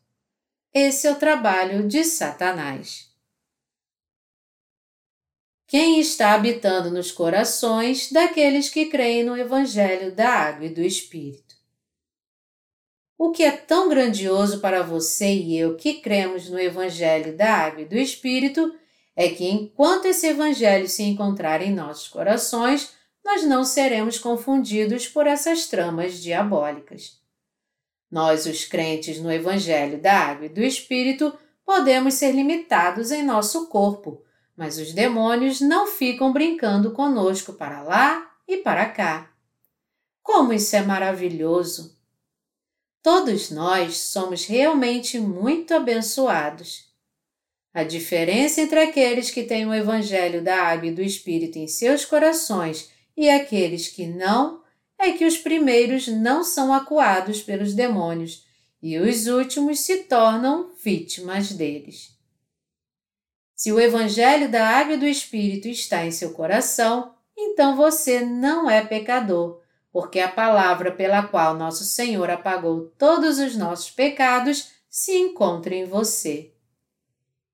Esse 0.72 1.06
é 1.06 1.12
o 1.12 1.16
trabalho 1.16 1.86
de 1.86 2.04
Satanás. 2.04 3.10
Quem 5.66 6.00
está 6.00 6.34
habitando 6.34 6.90
nos 6.90 7.12
corações 7.12 8.10
daqueles 8.10 8.68
que 8.68 8.86
creem 8.86 9.22
no 9.22 9.36
Evangelho 9.36 10.12
da 10.12 10.28
Água 10.28 10.66
e 10.66 10.74
do 10.74 10.80
Espírito? 10.80 11.54
O 13.16 13.30
que 13.30 13.42
é 13.42 13.52
tão 13.52 13.88
grandioso 13.88 14.60
para 14.60 14.82
você 14.82 15.32
e 15.32 15.56
eu 15.56 15.76
que 15.76 16.00
cremos 16.00 16.48
no 16.48 16.58
Evangelho 16.58 17.36
da 17.36 17.52
Água 17.52 17.82
e 17.82 17.84
do 17.84 17.96
Espírito 17.96 18.74
é 19.14 19.28
que 19.28 19.46
enquanto 19.46 20.06
esse 20.06 20.26
Evangelho 20.26 20.88
se 20.88 21.02
encontrar 21.02 21.60
em 21.60 21.72
nossos 21.72 22.08
corações, 22.08 22.94
nós 23.30 23.44
não 23.44 23.64
seremos 23.64 24.18
confundidos 24.18 25.06
por 25.08 25.26
essas 25.26 25.66
tramas 25.66 26.20
diabólicas. 26.20 27.20
Nós, 28.10 28.46
os 28.46 28.64
crentes 28.64 29.20
no 29.20 29.30
Evangelho 29.30 30.00
da 30.00 30.12
Água 30.12 30.46
e 30.46 30.48
do 30.48 30.62
Espírito, 30.62 31.32
podemos 31.64 32.14
ser 32.14 32.32
limitados 32.32 33.10
em 33.10 33.22
nosso 33.22 33.68
corpo 33.68 34.24
mas 34.60 34.76
os 34.76 34.92
demônios 34.92 35.58
não 35.58 35.86
ficam 35.86 36.34
brincando 36.34 36.92
conosco 36.92 37.54
para 37.54 37.82
lá 37.82 38.30
e 38.46 38.58
para 38.58 38.90
cá. 38.90 39.32
Como 40.22 40.52
isso 40.52 40.76
é 40.76 40.82
maravilhoso! 40.82 41.98
Todos 43.02 43.50
nós 43.50 43.96
somos 43.96 44.44
realmente 44.44 45.18
muito 45.18 45.72
abençoados. 45.72 46.92
A 47.72 47.82
diferença 47.82 48.60
entre 48.60 48.80
aqueles 48.80 49.30
que 49.30 49.44
têm 49.44 49.64
o 49.64 49.72
Evangelho 49.72 50.44
da 50.44 50.62
Água 50.64 50.88
e 50.88 50.94
do 50.94 51.00
Espírito 51.00 51.58
em 51.58 51.66
seus 51.66 52.04
corações 52.04 52.90
e 53.16 53.28
aqueles 53.28 53.88
que 53.88 54.06
não 54.06 54.62
é 54.98 55.12
que 55.12 55.24
os 55.24 55.38
primeiros 55.38 56.08
não 56.08 56.44
são 56.44 56.72
acuados 56.72 57.42
pelos 57.42 57.74
demônios 57.74 58.44
e 58.82 58.98
os 58.98 59.26
últimos 59.26 59.80
se 59.80 60.04
tornam 60.04 60.72
vítimas 60.82 61.52
deles. 61.52 62.18
Se 63.54 63.70
o 63.72 63.80
Evangelho 63.80 64.50
da 64.50 64.66
Água 64.66 64.94
e 64.94 64.98
do 64.98 65.06
Espírito 65.06 65.68
está 65.68 66.04
em 66.04 66.10
seu 66.10 66.32
coração, 66.32 67.14
então 67.36 67.76
você 67.76 68.20
não 68.20 68.70
é 68.70 68.84
pecador, 68.84 69.60
porque 69.92 70.20
a 70.20 70.28
palavra 70.30 70.92
pela 70.92 71.22
qual 71.22 71.54
nosso 71.54 71.84
Senhor 71.84 72.30
apagou 72.30 72.92
todos 72.96 73.38
os 73.38 73.56
nossos 73.56 73.90
pecados 73.90 74.72
se 74.88 75.12
encontra 75.12 75.74
em 75.74 75.84
você. 75.84 76.52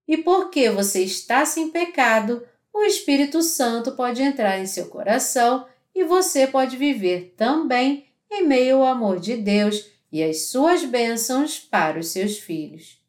E 0.06 0.16
porque 0.16 0.70
você 0.70 1.02
está 1.02 1.44
sem 1.44 1.70
pecado, 1.70 2.46
o 2.76 2.84
Espírito 2.84 3.42
Santo 3.42 3.92
pode 3.92 4.22
entrar 4.22 4.58
em 4.58 4.66
seu 4.66 4.88
coração 4.88 5.66
e 5.94 6.04
você 6.04 6.46
pode 6.46 6.76
viver 6.76 7.32
também 7.34 8.06
em 8.30 8.46
meio 8.46 8.76
ao 8.76 8.84
amor 8.84 9.18
de 9.18 9.34
Deus 9.34 9.86
e 10.12 10.22
as 10.22 10.48
suas 10.48 10.84
bênçãos 10.84 11.58
para 11.58 11.98
os 11.98 12.08
seus 12.08 12.38
filhos. 12.38 13.00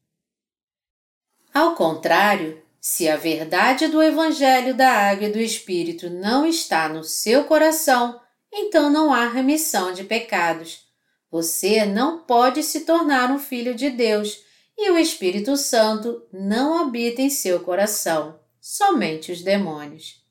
Ao 1.54 1.76
contrário, 1.76 2.62
se 2.80 3.10
a 3.10 3.18
verdade 3.18 3.88
do 3.88 4.02
Evangelho 4.02 4.74
da 4.74 4.90
Água 4.90 5.28
e 5.28 5.32
do 5.34 5.40
Espírito 5.40 6.10
não 6.10 6.46
está 6.46 6.88
no 6.88 7.04
seu 7.04 7.44
coração, 7.44 8.22
então 8.54 8.90
não 8.90 9.14
há 9.14 9.28
remissão 9.28 9.92
de 9.92 10.06
pecados. 10.06 10.88
Você 11.30 11.86
não 11.86 12.20
pode 12.20 12.64
se 12.64 12.82
tornar 12.86 13.30
um 13.32 13.40
filho 13.40 13.76
de 13.76 13.90
Deus 13.90 14.42
e 14.78 14.90
o 14.92 14.98
Espírito 14.98 15.58
Santo 15.58 16.26
não 16.32 16.78
habita 16.78 17.22
em 17.22 17.30
seu 17.30 17.60
coração, 17.60 18.40
somente 18.70 19.32
os 19.32 19.42
demônios. 19.42 20.22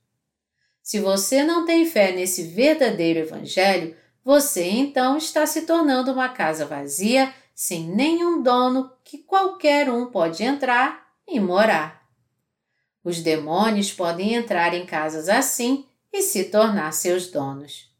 Se 0.82 1.00
você 1.00 1.42
não 1.42 1.64
tem 1.64 1.86
fé 1.86 2.12
nesse 2.12 2.42
verdadeiro 2.42 3.20
Evangelho, 3.20 3.96
você 4.22 4.68
então 4.68 5.16
está 5.16 5.46
se 5.46 5.62
tornando 5.62 6.12
uma 6.12 6.28
casa 6.28 6.66
vazia, 6.66 7.32
sem 7.54 7.88
nenhum 7.88 8.42
dono 8.42 8.92
que 9.02 9.16
qualquer 9.16 9.88
um 9.88 10.10
pode 10.10 10.42
entrar 10.42 11.14
e 11.26 11.40
morar. 11.40 12.06
Os 13.02 13.22
demônios 13.22 13.90
podem 13.90 14.34
entrar 14.34 14.74
em 14.74 14.84
casas 14.84 15.30
assim 15.30 15.86
e 16.12 16.20
se 16.20 16.44
tornar 16.44 16.92
seus 16.92 17.28
donos. 17.28 17.90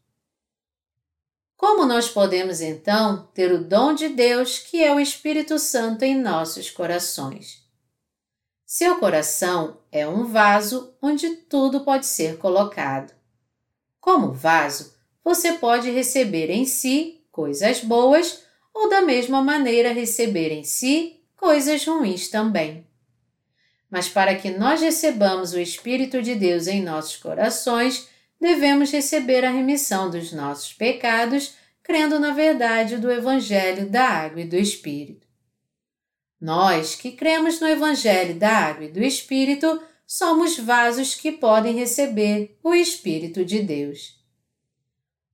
Como 1.55 1.83
nós 1.83 2.07
podemos 2.07 2.61
então 2.61 3.27
ter 3.33 3.51
o 3.51 3.63
dom 3.63 3.95
de 3.95 4.09
Deus, 4.09 4.59
que 4.59 4.83
é 4.83 4.93
o 4.93 4.99
Espírito 4.99 5.57
Santo, 5.57 6.03
em 6.03 6.15
nossos 6.15 6.69
corações? 6.69 7.66
Seu 8.69 8.99
coração 8.99 9.77
é 9.93 10.05
um 10.05 10.25
vaso 10.25 10.93
onde 11.01 11.29
tudo 11.29 11.85
pode 11.85 12.05
ser 12.05 12.37
colocado. 12.37 13.13
Como 13.97 14.33
vaso, 14.33 14.93
você 15.23 15.53
pode 15.53 15.89
receber 15.89 16.49
em 16.49 16.65
si 16.65 17.21
coisas 17.31 17.79
boas 17.79 18.43
ou, 18.73 18.89
da 18.89 19.01
mesma 19.01 19.41
maneira, 19.41 19.93
receber 19.93 20.51
em 20.51 20.65
si 20.65 21.21
coisas 21.37 21.85
ruins 21.85 22.27
também. 22.27 22.85
Mas 23.89 24.09
para 24.09 24.35
que 24.35 24.49
nós 24.49 24.81
recebamos 24.81 25.53
o 25.53 25.59
Espírito 25.61 26.21
de 26.21 26.35
Deus 26.35 26.67
em 26.67 26.83
nossos 26.83 27.15
corações, 27.15 28.09
devemos 28.37 28.91
receber 28.91 29.45
a 29.45 29.49
remissão 29.49 30.09
dos 30.09 30.33
nossos 30.33 30.73
pecados, 30.73 31.55
crendo 31.81 32.19
na 32.19 32.33
verdade 32.33 32.97
do 32.97 33.09
Evangelho 33.09 33.89
da 33.89 34.03
Água 34.03 34.41
e 34.41 34.45
do 34.45 34.57
Espírito. 34.57 35.26
Nós 36.39 36.95
que 36.95 37.11
cremos 37.11 37.59
no 37.59 37.67
Evangelho 37.67 38.35
da 38.35 38.49
Água 38.49 38.85
e 38.85 38.91
do 38.91 39.03
Espírito 39.03 39.81
somos 40.05 40.57
vasos 40.57 41.15
que 41.15 41.31
podem 41.31 41.75
receber 41.75 42.57
o 42.63 42.73
Espírito 42.73 43.43
de 43.43 43.61
Deus. 43.61 44.15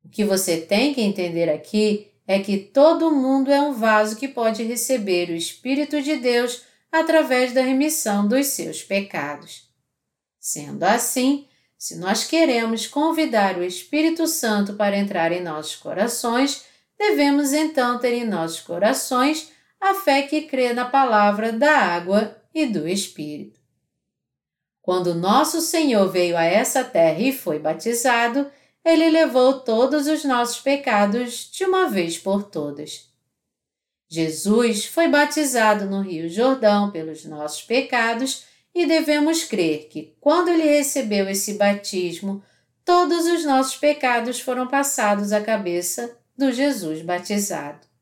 O 0.04 0.10
que 0.10 0.24
você 0.24 0.58
tem 0.58 0.94
que 0.94 1.02
entender 1.02 1.50
aqui 1.50 2.12
é 2.26 2.40
que 2.40 2.58
todo 2.58 3.12
mundo 3.12 3.52
é 3.52 3.62
um 3.62 3.74
vaso 3.74 4.16
que 4.16 4.28
pode 4.28 4.64
receber 4.64 5.30
o 5.30 5.36
Espírito 5.36 6.02
de 6.02 6.16
Deus 6.16 6.64
através 6.92 7.54
da 7.54 7.62
remissão 7.62 8.28
dos 8.28 8.48
seus 8.48 8.82
pecados. 8.82 9.70
Sendo 10.40 10.84
assim, 10.84 11.48
se 11.78 11.98
nós 11.98 12.24
queremos 12.24 12.88
convidar 12.88 13.58
o 13.58 13.64
Espírito 13.64 14.26
Santo 14.26 14.76
para 14.76 14.98
entrar 14.98 15.32
em 15.32 15.44
nossos 15.44 15.76
corações, 15.76 16.64
devemos 16.98 17.52
então 17.52 18.00
ter 18.00 18.14
em 18.14 18.26
nossos 18.26 18.62
corações 18.62 19.52
a 19.84 19.94
fé 19.94 20.22
que 20.22 20.44
crê 20.44 20.72
na 20.72 20.86
palavra 20.86 21.52
da 21.52 21.78
água 21.78 22.42
e 22.56 22.66
do 22.66 22.88
Espírito. 22.88 23.60
Quando 24.82 25.14
nosso 25.14 25.60
Senhor 25.60 26.10
veio 26.10 26.38
a 26.38 26.46
essa 26.46 26.86
terra 26.86 27.20
e 27.20 27.34
foi 27.34 27.60
batizado, 27.60 28.50
ele 28.84 29.10
levou 29.10 29.60
todos 29.60 30.08
os 30.08 30.24
nossos 30.24 30.62
pecados 30.62 31.50
de 31.52 31.66
uma 31.66 31.90
vez 31.90 32.18
por 32.18 32.44
todas. 32.44 33.10
Jesus 34.10 34.86
foi 34.86 35.10
batizado 35.10 35.86
no 35.86 36.02
Rio 36.02 36.30
Jordão 36.30 36.90
pelos 36.90 37.26
nossos 37.26 37.62
pecados 37.62 38.46
e 38.74 38.86
devemos 38.86 39.44
crer 39.44 39.90
que, 39.90 40.16
quando 40.22 40.48
ele 40.48 40.64
recebeu 40.64 41.28
esse 41.28 41.56
batismo, 41.56 42.42
todos 42.86 43.26
os 43.26 43.44
nossos 43.44 43.76
pecados 43.76 44.40
foram 44.40 44.66
passados 44.66 45.34
à 45.34 45.42
cabeça 45.42 46.18
do 46.38 46.54
Jesus 46.54 47.02
batizado. 47.02 47.93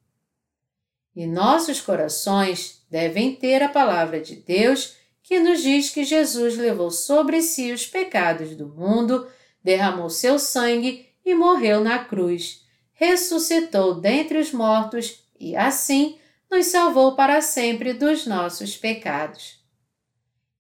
E 1.15 1.25
nossos 1.25 1.81
corações 1.81 2.81
devem 2.89 3.35
ter 3.35 3.61
a 3.61 3.69
palavra 3.69 4.19
de 4.21 4.35
Deus 4.35 4.95
que 5.23 5.39
nos 5.39 5.61
diz 5.61 5.89
que 5.89 6.03
Jesus 6.03 6.57
levou 6.57 6.91
sobre 6.91 7.41
si 7.41 7.71
os 7.71 7.85
pecados 7.85 8.55
do 8.55 8.67
mundo, 8.67 9.27
derramou 9.63 10.09
seu 10.09 10.39
sangue 10.39 11.07
e 11.25 11.33
morreu 11.35 11.83
na 11.83 11.99
cruz, 11.99 12.65
ressuscitou 12.93 13.95
dentre 13.95 14.37
os 14.37 14.51
mortos 14.51 15.23
e 15.39 15.55
assim 15.55 16.17
nos 16.49 16.65
salvou 16.67 17.15
para 17.15 17.41
sempre 17.41 17.93
dos 17.93 18.25
nossos 18.25 18.75
pecados. 18.75 19.59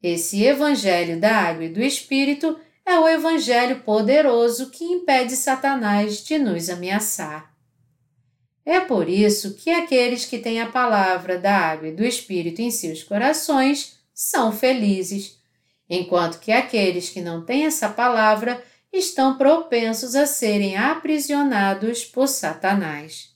Esse 0.01 0.43
Evangelho 0.43 1.19
da 1.19 1.35
Água 1.35 1.65
e 1.65 1.69
do 1.69 1.81
Espírito 1.81 2.57
é 2.85 2.97
o 2.97 3.07
Evangelho 3.07 3.81
poderoso 3.81 4.69
que 4.69 4.83
impede 4.83 5.35
Satanás 5.35 6.23
de 6.23 6.39
nos 6.39 6.69
ameaçar. 6.69 7.50
É 8.65 8.79
por 8.79 9.09
isso 9.09 9.55
que 9.55 9.71
aqueles 9.71 10.25
que 10.25 10.37
têm 10.37 10.61
a 10.61 10.71
palavra 10.71 11.39
da 11.39 11.55
água 11.55 11.87
e 11.87 11.95
do 11.95 12.05
Espírito 12.05 12.61
em 12.61 12.69
seus 12.69 13.03
corações 13.03 13.99
são 14.13 14.51
felizes, 14.51 15.39
enquanto 15.89 16.39
que 16.39 16.51
aqueles 16.51 17.09
que 17.09 17.21
não 17.21 17.43
têm 17.43 17.65
essa 17.65 17.89
palavra 17.89 18.63
estão 18.93 19.37
propensos 19.37 20.15
a 20.15 20.27
serem 20.27 20.77
aprisionados 20.77 22.03
por 22.05 22.27
Satanás. 22.27 23.31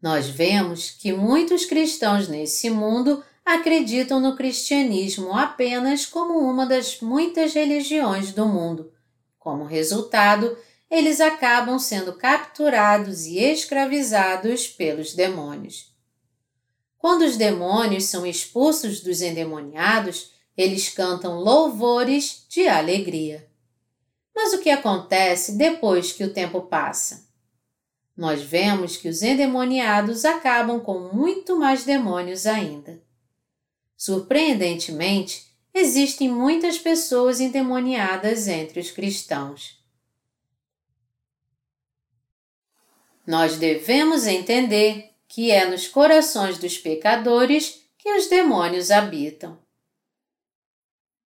Nós 0.00 0.28
vemos 0.28 0.90
que 0.90 1.12
muitos 1.12 1.64
cristãos 1.64 2.28
nesse 2.28 2.70
mundo 2.70 3.24
acreditam 3.44 4.18
no 4.18 4.36
cristianismo 4.36 5.32
apenas 5.32 6.04
como 6.04 6.38
uma 6.38 6.66
das 6.66 7.00
muitas 7.00 7.54
religiões 7.54 8.32
do 8.32 8.46
mundo. 8.46 8.92
Como 9.38 9.64
resultado, 9.64 10.56
eles 10.90 11.20
acabam 11.20 11.78
sendo 11.78 12.12
capturados 12.14 13.26
e 13.26 13.38
escravizados 13.38 14.66
pelos 14.66 15.14
demônios. 15.14 15.94
Quando 16.98 17.22
os 17.22 17.36
demônios 17.36 18.04
são 18.04 18.26
expulsos 18.26 19.00
dos 19.00 19.20
endemoniados, 19.20 20.32
eles 20.56 20.88
cantam 20.88 21.38
louvores 21.38 22.46
de 22.48 22.66
alegria. 22.66 23.48
Mas 24.34 24.52
o 24.52 24.58
que 24.58 24.70
acontece 24.70 25.56
depois 25.56 26.12
que 26.12 26.24
o 26.24 26.32
tempo 26.32 26.62
passa? 26.62 27.26
nós 28.16 28.42
vemos 28.42 28.96
que 28.96 29.08
os 29.08 29.22
endemoniados 29.22 30.24
acabam 30.24 30.80
com 30.80 31.10
muito 31.14 31.58
mais 31.58 31.84
demônios 31.84 32.46
ainda. 32.46 33.02
Surpreendentemente, 33.96 35.46
existem 35.74 36.28
muitas 36.28 36.78
pessoas 36.78 37.40
endemoniadas 37.40 38.48
entre 38.48 38.80
os 38.80 38.90
cristãos. 38.90 39.84
Nós 43.26 43.56
devemos 43.56 44.26
entender 44.26 45.10
que 45.26 45.50
é 45.50 45.64
nos 45.64 45.88
corações 45.88 46.58
dos 46.58 46.78
pecadores 46.78 47.82
que 47.98 48.12
os 48.12 48.28
demônios 48.28 48.90
habitam. 48.90 49.58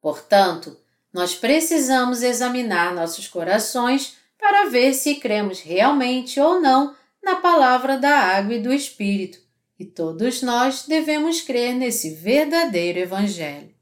Portanto, 0.00 0.78
nós 1.12 1.34
precisamos 1.34 2.22
examinar 2.22 2.94
nossos 2.94 3.28
corações 3.28 4.16
para 4.38 4.70
ver 4.70 4.94
se 4.94 5.16
cremos 5.16 5.60
realmente 5.60 6.40
ou 6.40 6.60
não 6.60 6.96
na 7.22 7.36
palavra 7.36 7.98
da 7.98 8.16
água 8.16 8.54
e 8.54 8.62
do 8.62 8.72
Espírito, 8.72 9.38
e 9.78 9.84
todos 9.84 10.40
nós 10.40 10.86
devemos 10.86 11.42
crer 11.42 11.74
nesse 11.74 12.14
verdadeiro 12.14 12.98
Evangelho. 12.98 13.74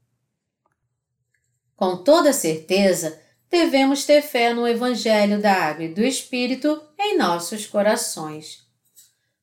Com 1.75 2.03
toda 2.03 2.33
certeza, 2.33 3.17
devemos 3.49 4.05
ter 4.05 4.21
fé 4.21 4.53
no 4.53 4.67
Evangelho 4.67 5.41
da 5.41 5.53
água 5.53 5.85
e 5.85 5.93
do 5.93 6.03
Espírito 6.03 6.81
em 6.99 7.17
nossos 7.17 7.65
corações. 7.65 8.67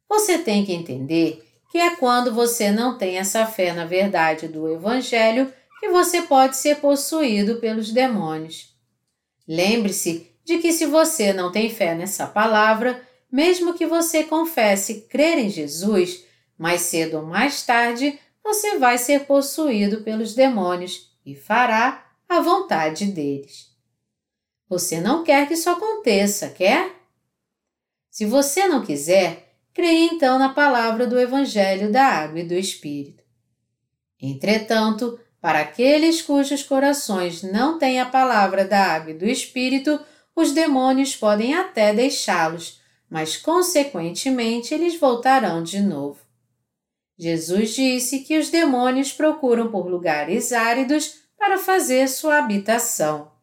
Você 0.09 0.39
tem 0.39 0.65
que 0.65 0.73
entender 0.73 1.45
que 1.71 1.79
é 1.79 1.97
quando 1.97 2.33
você 2.33 2.71
não 2.71 2.97
tem 2.97 3.19
essa 3.19 3.45
fé 3.47 3.73
na 3.73 3.85
verdade 3.85 4.49
do 4.49 4.71
Evangelho 4.73 5.53
que 5.81 5.89
você 5.89 6.23
pode 6.23 6.57
ser 6.57 6.77
possuído 6.77 7.57
pelos 7.57 7.93
demônios. 7.93 8.75
Lembre-se 9.47 10.31
de 10.45 10.59
que 10.59 10.73
se 10.73 10.87
você 10.87 11.33
não 11.33 11.51
tem 11.51 11.69
fé 11.69 11.95
nessa 11.95 12.27
palavra, 12.27 13.03
mesmo 13.31 13.75
que 13.75 13.87
você 13.87 14.23
confesse 14.25 15.03
crer 15.03 15.39
em 15.39 15.51
Jesus, 15.51 16.25
mais 16.57 16.83
cedo 16.83 17.19
ou 17.19 17.23
mais 17.25 17.63
tarde 17.63 18.19
você 18.43 18.79
vai 18.79 18.97
ser 18.97 19.25
possuído 19.25 20.03
pelos 20.03 20.35
demônios 20.35 21.11
e 21.27 21.35
fará 21.35 22.07
a 22.29 22.41
vontade 22.41 23.07
deles. 23.07 23.66
Você 24.69 25.01
não 25.01 25.23
quer 25.23 25.47
que 25.47 25.55
isso 25.55 25.71
aconteça, 25.71 26.49
quer? 26.51 26.91
Se 28.11 28.25
você 28.25 28.67
não 28.67 28.85
quiser, 28.85 29.55
creia 29.73 30.07
então 30.13 30.39
na 30.39 30.49
palavra 30.49 31.07
do 31.07 31.19
Evangelho 31.19 31.93
da 31.93 32.05
Água 32.05 32.41
e 32.41 32.45
do 32.45 32.55
Espírito. 32.55 33.23
Entretanto, 34.21 35.21
para 35.41 35.61
aqueles 35.61 36.23
cujos 36.23 36.63
corações 36.63 37.43
não 37.43 37.79
têm 37.79 38.01
a 38.01 38.07
palavra 38.07 38.65
da 38.65 38.83
água 38.83 39.13
e 39.13 39.15
do 39.15 39.27
Espírito, 39.27 40.01
os 40.35 40.51
demônios 40.53 41.15
podem 41.15 41.55
até 41.55 41.95
deixá-los, 41.95 42.81
mas 43.09 43.37
consequentemente 43.37 44.75
eles 44.75 44.99
voltarão 44.99 45.63
de 45.63 45.81
novo. 45.81 46.19
Jesus 47.19 47.75
disse 47.75 48.21
que 48.21 48.39
os 48.39 48.51
demônios 48.51 49.13
procuram 49.13 49.71
por 49.71 49.87
lugares 49.87 50.53
áridos 50.53 51.15
para 51.39 51.59
fazer 51.59 52.09
sua 52.09 52.39
habitação. 52.39 53.36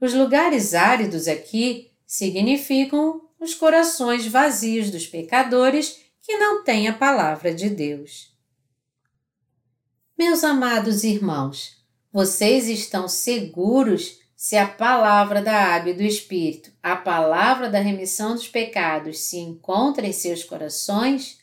Os 0.00 0.14
lugares 0.14 0.74
áridos 0.74 1.26
aqui 1.26 1.90
significam 2.06 3.28
os 3.38 3.54
corações 3.54 4.26
vazios 4.26 4.90
dos 4.90 5.06
pecadores 5.06 6.00
que 6.22 6.36
não 6.36 6.62
têm 6.62 6.88
a 6.88 6.92
palavra 6.92 7.54
de 7.54 7.68
Deus. 7.68 8.32
Meus 10.16 10.42
amados 10.44 11.04
irmãos, 11.04 11.76
vocês 12.12 12.68
estão 12.68 13.08
seguros 13.08 14.18
se 14.36 14.56
a 14.56 14.68
palavra 14.68 15.42
da 15.42 15.52
água 15.52 15.90
e 15.90 15.94
do 15.94 16.02
Espírito, 16.02 16.70
a 16.82 16.94
palavra 16.94 17.68
da 17.68 17.80
remissão 17.80 18.34
dos 18.34 18.46
pecados, 18.46 19.18
se 19.18 19.36
encontra 19.38 20.06
em 20.06 20.12
seus 20.12 20.44
corações? 20.44 21.38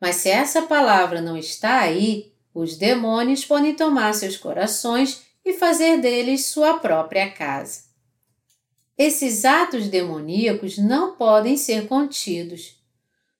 Mas 0.00 0.16
se 0.16 0.28
essa 0.28 0.62
palavra 0.62 1.22
não 1.22 1.36
está 1.36 1.80
aí, 1.80 2.34
os 2.52 2.76
demônios 2.76 3.44
podem 3.44 3.74
tomar 3.74 4.12
seus 4.14 4.36
corações 4.36 5.22
e 5.44 5.52
fazer 5.54 6.00
deles 6.00 6.46
sua 6.46 6.78
própria 6.78 7.30
casa. 7.30 7.84
Esses 8.96 9.44
atos 9.44 9.88
demoníacos 9.88 10.76
não 10.76 11.16
podem 11.16 11.56
ser 11.56 11.88
contidos. 11.88 12.78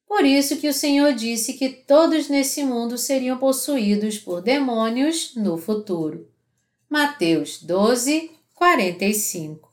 Por 0.06 0.24
isso 0.24 0.56
que 0.56 0.68
o 0.68 0.74
Senhor 0.74 1.12
disse 1.12 1.52
que 1.52 1.68
todos 1.68 2.28
nesse 2.28 2.64
mundo 2.64 2.96
seriam 2.98 3.36
possuídos 3.38 4.18
por 4.18 4.40
demônios 4.40 5.34
no 5.36 5.56
futuro. 5.58 6.28
Mateus 6.88 7.62
12, 7.62 8.30
45. 8.54 9.70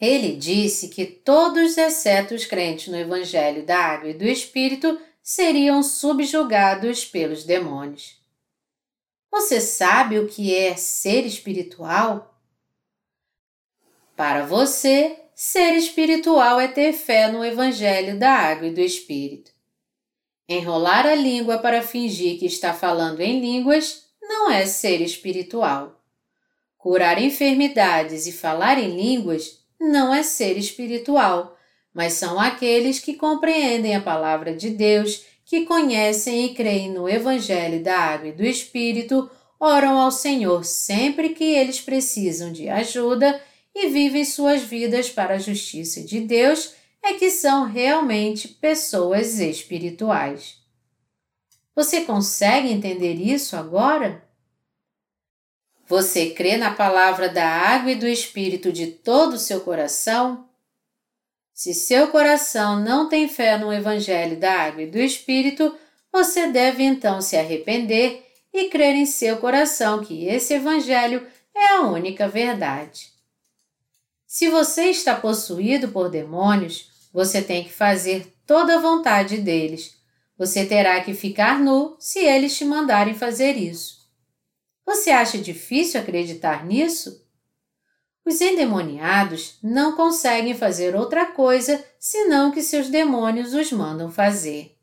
Ele 0.00 0.34
disse 0.34 0.88
que 0.88 1.06
todos, 1.06 1.78
exceto 1.78 2.34
os 2.34 2.44
crentes 2.44 2.88
no 2.88 2.98
Evangelho 2.98 3.64
da 3.64 3.78
Água 3.78 4.10
e 4.10 4.14
do 4.14 4.24
Espírito, 4.24 4.98
seriam 5.22 5.82
subjugados 5.82 7.04
pelos 7.04 7.44
demônios. 7.44 8.21
Você 9.32 9.62
sabe 9.62 10.18
o 10.18 10.28
que 10.28 10.54
é 10.54 10.76
ser 10.76 11.24
espiritual? 11.24 12.38
Para 14.14 14.44
você, 14.44 15.18
ser 15.34 15.72
espiritual 15.74 16.60
é 16.60 16.68
ter 16.68 16.92
fé 16.92 17.32
no 17.32 17.42
Evangelho 17.42 18.18
da 18.18 18.30
Água 18.30 18.68
e 18.68 18.74
do 18.74 18.82
Espírito. 18.82 19.50
Enrolar 20.46 21.06
a 21.06 21.14
língua 21.14 21.56
para 21.56 21.80
fingir 21.80 22.38
que 22.38 22.44
está 22.44 22.74
falando 22.74 23.20
em 23.20 23.40
línguas 23.40 24.04
não 24.20 24.50
é 24.50 24.66
ser 24.66 25.00
espiritual. 25.00 25.98
Curar 26.76 27.20
enfermidades 27.20 28.26
e 28.26 28.32
falar 28.32 28.78
em 28.78 28.94
línguas 28.94 29.64
não 29.80 30.12
é 30.12 30.22
ser 30.22 30.58
espiritual, 30.58 31.56
mas 31.94 32.12
são 32.12 32.38
aqueles 32.38 32.98
que 32.98 33.14
compreendem 33.14 33.96
a 33.96 34.00
palavra 34.02 34.54
de 34.54 34.68
Deus, 34.68 35.24
que 35.52 35.66
conhecem 35.66 36.46
e 36.46 36.54
creem 36.54 36.90
no 36.90 37.06
Evangelho 37.06 37.82
da 37.84 37.94
Água 37.94 38.28
e 38.28 38.32
do 38.32 38.42
Espírito, 38.42 39.30
oram 39.60 39.98
ao 39.98 40.10
Senhor 40.10 40.64
sempre 40.64 41.34
que 41.34 41.44
eles 41.44 41.78
precisam 41.78 42.50
de 42.50 42.70
ajuda 42.70 43.38
e 43.74 43.90
vivem 43.90 44.24
suas 44.24 44.62
vidas 44.62 45.10
para 45.10 45.34
a 45.34 45.38
justiça 45.38 46.00
de 46.00 46.20
Deus, 46.20 46.72
é 47.02 47.12
que 47.12 47.30
são 47.30 47.66
realmente 47.66 48.48
pessoas 48.48 49.40
espirituais. 49.40 50.56
Você 51.76 52.00
consegue 52.00 52.72
entender 52.72 53.16
isso 53.16 53.54
agora? 53.54 54.26
Você 55.86 56.30
crê 56.30 56.56
na 56.56 56.72
palavra 56.72 57.28
da 57.28 57.46
água 57.46 57.92
e 57.92 57.96
do 57.96 58.08
Espírito 58.08 58.72
de 58.72 58.86
todo 58.86 59.34
o 59.34 59.38
seu 59.38 59.60
coração? 59.60 60.48
Se 61.54 61.74
seu 61.74 62.08
coração 62.08 62.80
não 62.80 63.08
tem 63.08 63.28
fé 63.28 63.56
no 63.58 63.72
Evangelho 63.72 64.38
da 64.38 64.52
água 64.52 64.82
e 64.82 64.90
do 64.90 64.98
Espírito, 64.98 65.74
você 66.12 66.48
deve 66.48 66.82
então 66.82 67.20
se 67.20 67.36
arrepender 67.36 68.26
e 68.52 68.68
crer 68.68 68.94
em 68.94 69.06
seu 69.06 69.36
coração 69.36 70.04
que 70.04 70.26
esse 70.26 70.54
Evangelho 70.54 71.26
é 71.54 71.74
a 71.74 71.82
única 71.82 72.28
verdade. 72.28 73.12
Se 74.26 74.48
você 74.48 74.84
está 74.84 75.14
possuído 75.14 75.88
por 75.88 76.08
demônios, 76.08 76.90
você 77.12 77.42
tem 77.42 77.64
que 77.64 77.72
fazer 77.72 78.34
toda 78.46 78.76
a 78.76 78.80
vontade 78.80 79.38
deles 79.38 80.02
você 80.42 80.66
terá 80.66 81.00
que 81.00 81.14
ficar 81.14 81.60
nu 81.60 81.94
se 82.00 82.18
eles 82.18 82.56
te 82.56 82.64
mandarem 82.64 83.14
fazer 83.14 83.56
isso. 83.56 84.10
Você 84.84 85.10
acha 85.10 85.38
difícil 85.38 86.00
acreditar 86.00 86.66
nisso? 86.66 87.21
Os 88.24 88.40
endemoniados 88.40 89.58
não 89.62 89.96
conseguem 89.96 90.54
fazer 90.54 90.94
outra 90.94 91.26
coisa 91.26 91.84
senão 91.98 92.52
que 92.52 92.62
seus 92.62 92.88
demônios 92.88 93.52
os 93.52 93.72
mandam 93.72 94.10
fazer. 94.10 94.76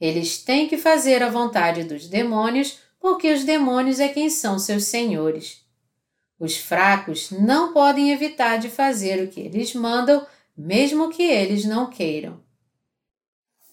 Eles 0.00 0.38
têm 0.38 0.66
que 0.66 0.76
fazer 0.76 1.22
a 1.22 1.30
vontade 1.30 1.84
dos 1.84 2.08
demônios 2.08 2.78
porque 2.98 3.32
os 3.32 3.44
demônios 3.44 4.00
é 4.00 4.08
quem 4.08 4.28
são 4.28 4.58
seus 4.58 4.84
senhores. 4.84 5.64
Os 6.38 6.56
fracos 6.56 7.30
não 7.30 7.72
podem 7.72 8.12
evitar 8.12 8.58
de 8.58 8.68
fazer 8.68 9.22
o 9.22 9.28
que 9.28 9.40
eles 9.40 9.74
mandam, 9.74 10.26
mesmo 10.56 11.10
que 11.10 11.22
eles 11.22 11.64
não 11.64 11.88
queiram. 11.88 12.40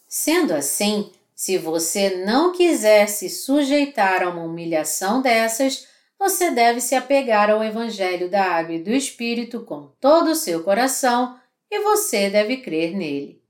Sendo 0.08 0.54
assim, 0.54 1.12
se 1.34 1.58
você 1.58 2.24
não 2.26 2.52
quiser 2.52 3.08
se 3.08 3.30
sujeitar 3.30 4.24
a 4.24 4.30
uma 4.30 4.44
humilhação 4.44 5.22
dessas, 5.22 5.88
você 6.20 6.52
deve 6.52 6.82
se 6.82 6.96
apegar 6.96 7.50
ao 7.50 7.64
Evangelho 7.64 8.30
da 8.30 8.44
Água 8.44 8.76
e 8.76 8.84
do 8.84 8.92
Espírito 8.92 9.62
com 9.62 9.88
todo 10.00 10.32
o 10.32 10.36
seu 10.36 10.64
coração 10.64 11.40
e 11.70 11.80
você 11.84 12.30
deve 12.30 12.58
crer 12.58 12.96
nele. 12.96 13.44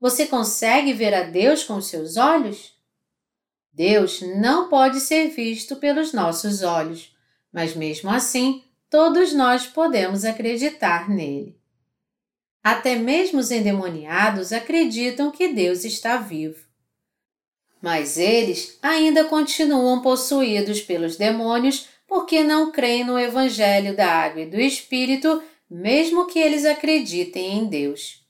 Você 0.00 0.26
consegue 0.26 0.92
ver 0.92 1.14
a 1.14 1.22
Deus 1.22 1.64
com 1.64 1.80
seus 1.80 2.16
olhos? 2.16 2.74
Deus 3.72 4.20
não 4.20 4.68
pode 4.68 5.00
ser 5.00 5.28
visto 5.28 5.76
pelos 5.76 6.12
nossos 6.12 6.62
olhos, 6.62 7.16
mas 7.52 7.74
mesmo 7.74 8.10
assim, 8.10 8.62
todos 8.90 9.32
nós 9.32 9.66
podemos 9.66 10.24
acreditar 10.24 11.08
nele. 11.08 11.58
Até 12.62 12.96
mesmo 12.96 13.40
os 13.40 13.50
endemoniados 13.50 14.52
acreditam 14.52 15.30
que 15.30 15.48
Deus 15.48 15.84
está 15.84 16.16
vivo. 16.16 16.63
Mas 17.84 18.16
eles 18.16 18.78
ainda 18.80 19.26
continuam 19.26 20.00
possuídos 20.00 20.80
pelos 20.80 21.16
demônios 21.16 21.86
porque 22.08 22.42
não 22.42 22.72
creem 22.72 23.04
no 23.04 23.18
Evangelho 23.18 23.94
da 23.94 24.10
Água 24.10 24.40
e 24.40 24.46
do 24.46 24.58
Espírito, 24.58 25.42
mesmo 25.68 26.26
que 26.26 26.38
eles 26.38 26.64
acreditem 26.64 27.58
em 27.58 27.66
Deus. 27.66 28.24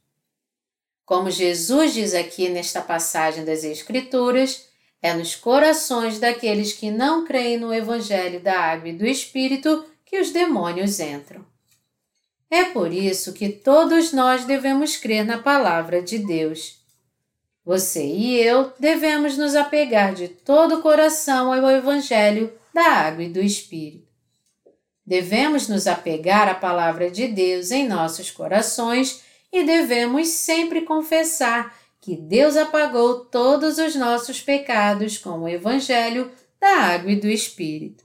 Como 1.06 1.30
Jesus 1.30 1.94
diz 1.94 2.14
aqui 2.14 2.48
nesta 2.48 2.80
passagem 2.80 3.44
das 3.44 3.62
Escrituras, 3.62 4.66
é 5.00 5.14
nos 5.14 5.36
corações 5.36 6.18
daqueles 6.18 6.72
que 6.72 6.90
não 6.90 7.24
creem 7.24 7.56
no 7.56 7.72
Evangelho 7.72 8.40
da 8.40 8.58
Água 8.58 8.88
e 8.88 8.92
do 8.92 9.06
Espírito 9.06 9.84
que 10.04 10.18
os 10.18 10.32
demônios 10.32 10.98
entram. 10.98 11.46
É 12.50 12.64
por 12.64 12.92
isso 12.92 13.32
que 13.32 13.50
todos 13.50 14.12
nós 14.12 14.44
devemos 14.46 14.96
crer 14.96 15.24
na 15.24 15.38
palavra 15.38 16.02
de 16.02 16.18
Deus. 16.18 16.83
Você 17.64 18.04
e 18.04 18.36
eu 18.36 18.72
devemos 18.78 19.38
nos 19.38 19.54
apegar 19.54 20.14
de 20.14 20.28
todo 20.28 20.76
o 20.76 20.82
coração 20.82 21.50
ao 21.50 21.70
Evangelho 21.70 22.52
da 22.74 22.82
Água 22.82 23.24
e 23.24 23.28
do 23.28 23.40
Espírito. 23.40 24.06
Devemos 25.06 25.66
nos 25.66 25.86
apegar 25.86 26.48
à 26.48 26.54
palavra 26.54 27.10
de 27.10 27.26
Deus 27.26 27.70
em 27.70 27.88
nossos 27.88 28.30
corações 28.30 29.22
e 29.50 29.64
devemos 29.64 30.28
sempre 30.28 30.82
confessar 30.82 31.74
que 32.00 32.16
Deus 32.16 32.54
apagou 32.54 33.24
todos 33.24 33.78
os 33.78 33.94
nossos 33.96 34.42
pecados 34.42 35.16
com 35.16 35.40
o 35.40 35.48
Evangelho 35.48 36.30
da 36.60 36.80
Água 36.80 37.12
e 37.12 37.16
do 37.16 37.28
Espírito. 37.28 38.04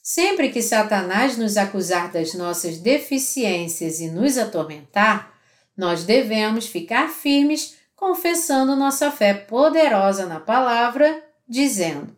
Sempre 0.00 0.50
que 0.50 0.62
Satanás 0.62 1.36
nos 1.36 1.56
acusar 1.56 2.12
das 2.12 2.34
nossas 2.34 2.78
deficiências 2.78 3.98
e 3.98 4.08
nos 4.08 4.38
atormentar, 4.38 5.36
nós 5.76 6.04
devemos 6.04 6.68
ficar 6.68 7.08
firmes 7.08 7.74
confessando 7.96 8.76
nossa 8.76 9.10
fé 9.10 9.34
poderosa 9.34 10.26
na 10.26 10.38
palavra, 10.38 11.24
dizendo: 11.48 12.14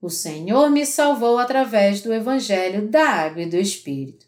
O 0.00 0.08
Senhor 0.08 0.70
me 0.70 0.86
salvou 0.86 1.38
através 1.38 2.00
do 2.00 2.14
Evangelho 2.14 2.88
da 2.88 3.06
Água 3.06 3.42
e 3.42 3.50
do 3.50 3.56
Espírito. 3.56 4.24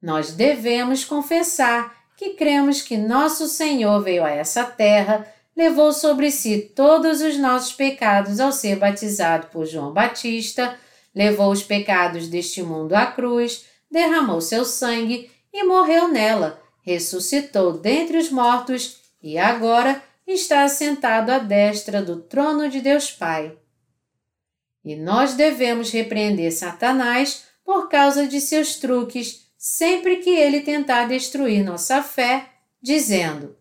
Nós 0.00 0.32
devemos 0.32 1.04
confessar 1.04 1.92
que 2.16 2.34
cremos 2.34 2.82
que 2.82 2.96
nosso 2.96 3.48
Senhor 3.48 4.00
veio 4.02 4.22
a 4.22 4.30
essa 4.30 4.64
terra, 4.64 5.26
levou 5.56 5.92
sobre 5.92 6.30
si 6.30 6.60
todos 6.76 7.20
os 7.22 7.38
nossos 7.38 7.72
pecados 7.72 8.38
ao 8.38 8.52
ser 8.52 8.76
batizado 8.76 9.48
por 9.48 9.66
João 9.66 9.92
Batista 9.92 10.78
levou 11.14 11.50
os 11.50 11.62
pecados 11.62 12.28
deste 12.28 12.62
mundo 12.62 12.94
à 12.94 13.06
cruz, 13.06 13.64
derramou 13.90 14.40
seu 14.40 14.64
sangue 14.64 15.30
e 15.52 15.64
morreu 15.64 16.08
nela, 16.08 16.62
ressuscitou 16.82 17.72
dentre 17.72 18.18
os 18.18 18.30
mortos 18.30 18.99
e 19.22 19.38
agora 19.38 20.02
está 20.26 20.62
assentado 20.64 21.30
à 21.30 21.38
destra 21.38 22.02
do 22.02 22.20
trono 22.20 22.68
de 22.68 22.80
Deus 22.80 23.10
Pai. 23.10 23.56
E 24.84 24.96
nós 24.96 25.34
devemos 25.34 25.90
repreender 25.90 26.52
Satanás 26.52 27.44
por 27.64 27.88
causa 27.88 28.26
de 28.26 28.40
seus 28.40 28.76
truques 28.76 29.50
sempre 29.56 30.16
que 30.16 30.30
ele 30.30 30.60
tentar 30.60 31.06
destruir 31.06 31.62
nossa 31.62 32.02
fé, 32.02 32.48
dizendo: 32.80 33.56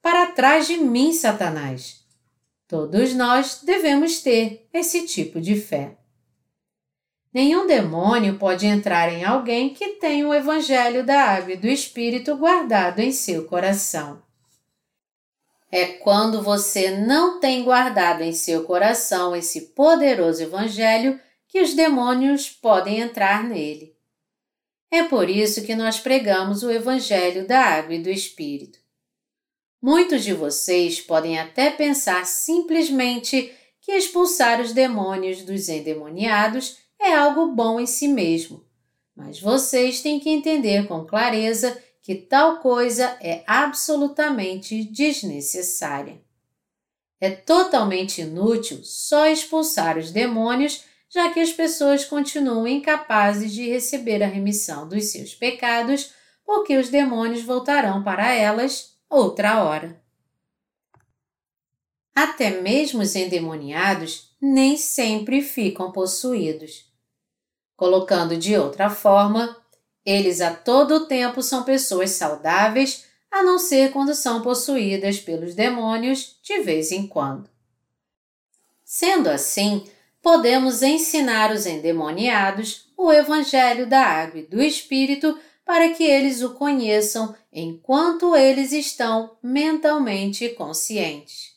Para 0.00 0.26
trás 0.32 0.66
de 0.66 0.76
mim, 0.76 1.12
Satanás. 1.12 2.00
Todos 2.68 3.14
nós 3.14 3.62
devemos 3.64 4.20
ter 4.22 4.68
esse 4.72 5.04
tipo 5.04 5.40
de 5.40 5.60
fé. 5.60 5.96
Nenhum 7.34 7.66
demônio 7.66 8.38
pode 8.38 8.64
entrar 8.64 9.12
em 9.12 9.24
alguém 9.24 9.74
que 9.74 9.94
tem 9.94 10.24
o 10.24 10.32
Evangelho 10.32 11.04
da 11.04 11.20
Água 11.20 11.52
e 11.52 11.56
do 11.56 11.66
Espírito 11.66 12.36
guardado 12.36 13.00
em 13.00 13.10
seu 13.10 13.44
coração. 13.44 14.22
É 15.70 15.86
quando 15.86 16.42
você 16.42 16.90
não 16.90 17.38
tem 17.38 17.62
guardado 17.62 18.22
em 18.22 18.32
seu 18.32 18.64
coração 18.64 19.36
esse 19.36 19.68
poderoso 19.68 20.42
Evangelho 20.42 21.20
que 21.46 21.60
os 21.60 21.74
demônios 21.74 22.48
podem 22.48 23.00
entrar 23.00 23.44
nele. 23.44 23.94
É 24.90 25.04
por 25.04 25.30
isso 25.30 25.62
que 25.64 25.74
nós 25.76 26.00
pregamos 26.00 26.64
o 26.64 26.70
Evangelho 26.70 27.46
da 27.46 27.60
Água 27.60 27.94
e 27.94 28.02
do 28.02 28.10
Espírito. 28.10 28.80
Muitos 29.80 30.24
de 30.24 30.34
vocês 30.34 31.00
podem 31.00 31.38
até 31.38 31.70
pensar 31.70 32.26
simplesmente 32.26 33.54
que 33.80 33.92
expulsar 33.92 34.60
os 34.60 34.72
demônios 34.72 35.42
dos 35.42 35.68
endemoniados 35.68 36.78
é 37.00 37.14
algo 37.14 37.52
bom 37.52 37.80
em 37.80 37.86
si 37.86 38.08
mesmo, 38.08 38.62
mas 39.16 39.40
vocês 39.40 40.02
têm 40.02 40.20
que 40.20 40.28
entender 40.28 40.86
com 40.86 41.06
clareza 41.06 41.82
que 42.10 42.16
tal 42.16 42.58
coisa 42.58 43.16
é 43.20 43.44
absolutamente 43.46 44.82
desnecessária. 44.82 46.20
É 47.20 47.30
totalmente 47.30 48.20
inútil 48.20 48.80
só 48.82 49.26
expulsar 49.26 49.96
os 49.96 50.10
demônios, 50.10 50.82
já 51.08 51.32
que 51.32 51.38
as 51.38 51.52
pessoas 51.52 52.04
continuam 52.04 52.66
incapazes 52.66 53.52
de 53.52 53.68
receber 53.68 54.24
a 54.24 54.26
remissão 54.26 54.88
dos 54.88 55.04
seus 55.04 55.36
pecados, 55.36 56.12
porque 56.44 56.76
os 56.76 56.88
demônios 56.88 57.44
voltarão 57.44 58.02
para 58.02 58.34
elas 58.34 58.98
outra 59.08 59.62
hora. 59.62 60.02
Até 62.12 62.60
mesmo 62.60 63.02
os 63.02 63.14
endemoniados 63.14 64.34
nem 64.42 64.76
sempre 64.76 65.42
ficam 65.42 65.92
possuídos. 65.92 66.92
Colocando 67.76 68.36
de 68.36 68.56
outra 68.56 68.90
forma, 68.90 69.59
eles 70.10 70.40
a 70.40 70.52
todo 70.52 71.06
tempo 71.06 71.42
são 71.42 71.62
pessoas 71.62 72.10
saudáveis, 72.10 73.04
a 73.30 73.42
não 73.42 73.58
ser 73.58 73.92
quando 73.92 74.14
são 74.14 74.42
possuídas 74.42 75.20
pelos 75.20 75.54
demônios 75.54 76.36
de 76.42 76.60
vez 76.60 76.90
em 76.90 77.06
quando. 77.06 77.48
Sendo 78.84 79.28
assim, 79.28 79.86
podemos 80.20 80.82
ensinar 80.82 81.52
os 81.52 81.64
endemoniados 81.64 82.90
o 82.96 83.12
Evangelho 83.12 83.86
da 83.86 84.00
Água 84.00 84.40
e 84.40 84.46
do 84.46 84.60
Espírito 84.60 85.38
para 85.64 85.90
que 85.90 86.04
eles 86.04 86.42
o 86.42 86.54
conheçam 86.54 87.34
enquanto 87.52 88.36
eles 88.36 88.72
estão 88.72 89.36
mentalmente 89.42 90.48
conscientes. 90.50 91.54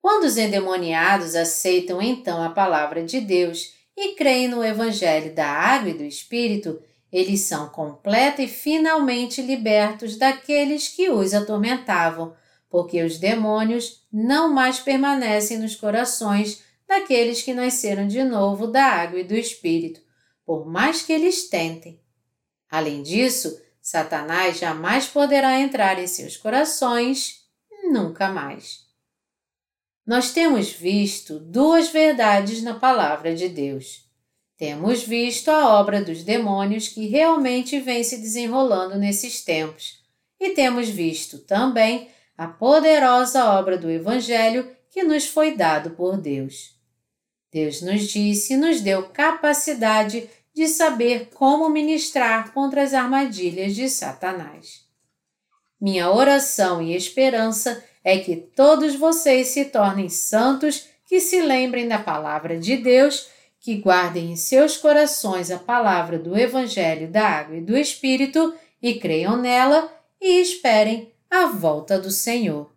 Quando 0.00 0.24
os 0.24 0.36
endemoniados 0.36 1.34
aceitam 1.34 2.00
então 2.00 2.42
a 2.42 2.50
palavra 2.50 3.02
de 3.02 3.20
Deus 3.20 3.74
e 3.96 4.14
creem 4.14 4.46
no 4.46 4.62
Evangelho 4.62 5.34
da 5.34 5.46
Água 5.46 5.90
e 5.90 5.94
do 5.94 6.04
Espírito, 6.04 6.80
eles 7.12 7.40
são 7.40 7.68
completa 7.68 8.42
e 8.42 8.48
finalmente 8.48 9.40
libertos 9.40 10.16
daqueles 10.16 10.88
que 10.88 11.10
os 11.10 11.32
atormentavam, 11.32 12.34
porque 12.68 13.02
os 13.02 13.18
demônios 13.18 14.06
não 14.12 14.52
mais 14.52 14.78
permanecem 14.78 15.58
nos 15.58 15.74
corações 15.74 16.62
daqueles 16.86 17.42
que 17.42 17.54
nasceram 17.54 18.06
de 18.06 18.22
novo 18.22 18.66
da 18.66 18.84
água 18.84 19.20
e 19.20 19.24
do 19.24 19.34
Espírito, 19.34 20.00
por 20.44 20.66
mais 20.66 21.02
que 21.02 21.12
eles 21.12 21.48
tentem. 21.48 22.00
Além 22.70 23.02
disso, 23.02 23.58
Satanás 23.80 24.58
jamais 24.58 25.06
poderá 25.06 25.58
entrar 25.58 25.98
em 25.98 26.06
seus 26.06 26.36
corações, 26.36 27.42
nunca 27.90 28.28
mais. 28.28 28.86
Nós 30.06 30.32
temos 30.32 30.70
visto 30.70 31.38
duas 31.38 31.88
verdades 31.88 32.62
na 32.62 32.74
Palavra 32.74 33.34
de 33.34 33.48
Deus. 33.48 34.07
Temos 34.58 35.04
visto 35.04 35.52
a 35.52 35.78
obra 35.78 36.02
dos 36.02 36.24
demônios 36.24 36.88
que 36.88 37.06
realmente 37.06 37.78
vem 37.78 38.02
se 38.02 38.16
desenrolando 38.16 38.98
nesses 38.98 39.44
tempos, 39.44 40.02
e 40.40 40.50
temos 40.50 40.88
visto 40.88 41.38
também 41.38 42.10
a 42.36 42.48
poderosa 42.48 43.44
obra 43.52 43.78
do 43.78 43.88
Evangelho 43.88 44.68
que 44.90 45.04
nos 45.04 45.26
foi 45.28 45.54
dado 45.54 45.90
por 45.90 46.16
Deus. 46.16 46.76
Deus 47.52 47.80
nos 47.80 48.08
disse 48.08 48.54
e 48.54 48.56
nos 48.56 48.80
deu 48.80 49.04
capacidade 49.10 50.28
de 50.52 50.66
saber 50.66 51.30
como 51.32 51.68
ministrar 51.68 52.52
contra 52.52 52.82
as 52.82 52.92
armadilhas 52.92 53.76
de 53.76 53.88
Satanás. 53.88 54.84
Minha 55.80 56.10
oração 56.10 56.82
e 56.82 56.96
esperança 56.96 57.84
é 58.02 58.18
que 58.18 58.34
todos 58.34 58.96
vocês 58.96 59.48
se 59.48 59.66
tornem 59.66 60.08
santos, 60.08 60.88
que 61.06 61.20
se 61.20 61.40
lembrem 61.40 61.86
da 61.86 62.00
palavra 62.00 62.58
de 62.58 62.76
Deus 62.76 63.28
que 63.68 63.76
guardem 63.76 64.32
em 64.32 64.36
seus 64.36 64.78
corações 64.78 65.50
a 65.50 65.58
palavra 65.58 66.18
do 66.18 66.34
Evangelho 66.34 67.06
da 67.06 67.28
Água 67.28 67.54
e 67.54 67.60
do 67.60 67.76
Espírito 67.76 68.54
e 68.80 68.94
creiam 68.94 69.36
nela 69.36 69.92
e 70.18 70.40
esperem 70.40 71.12
a 71.30 71.48
volta 71.48 71.98
do 71.98 72.10
Senhor. 72.10 72.72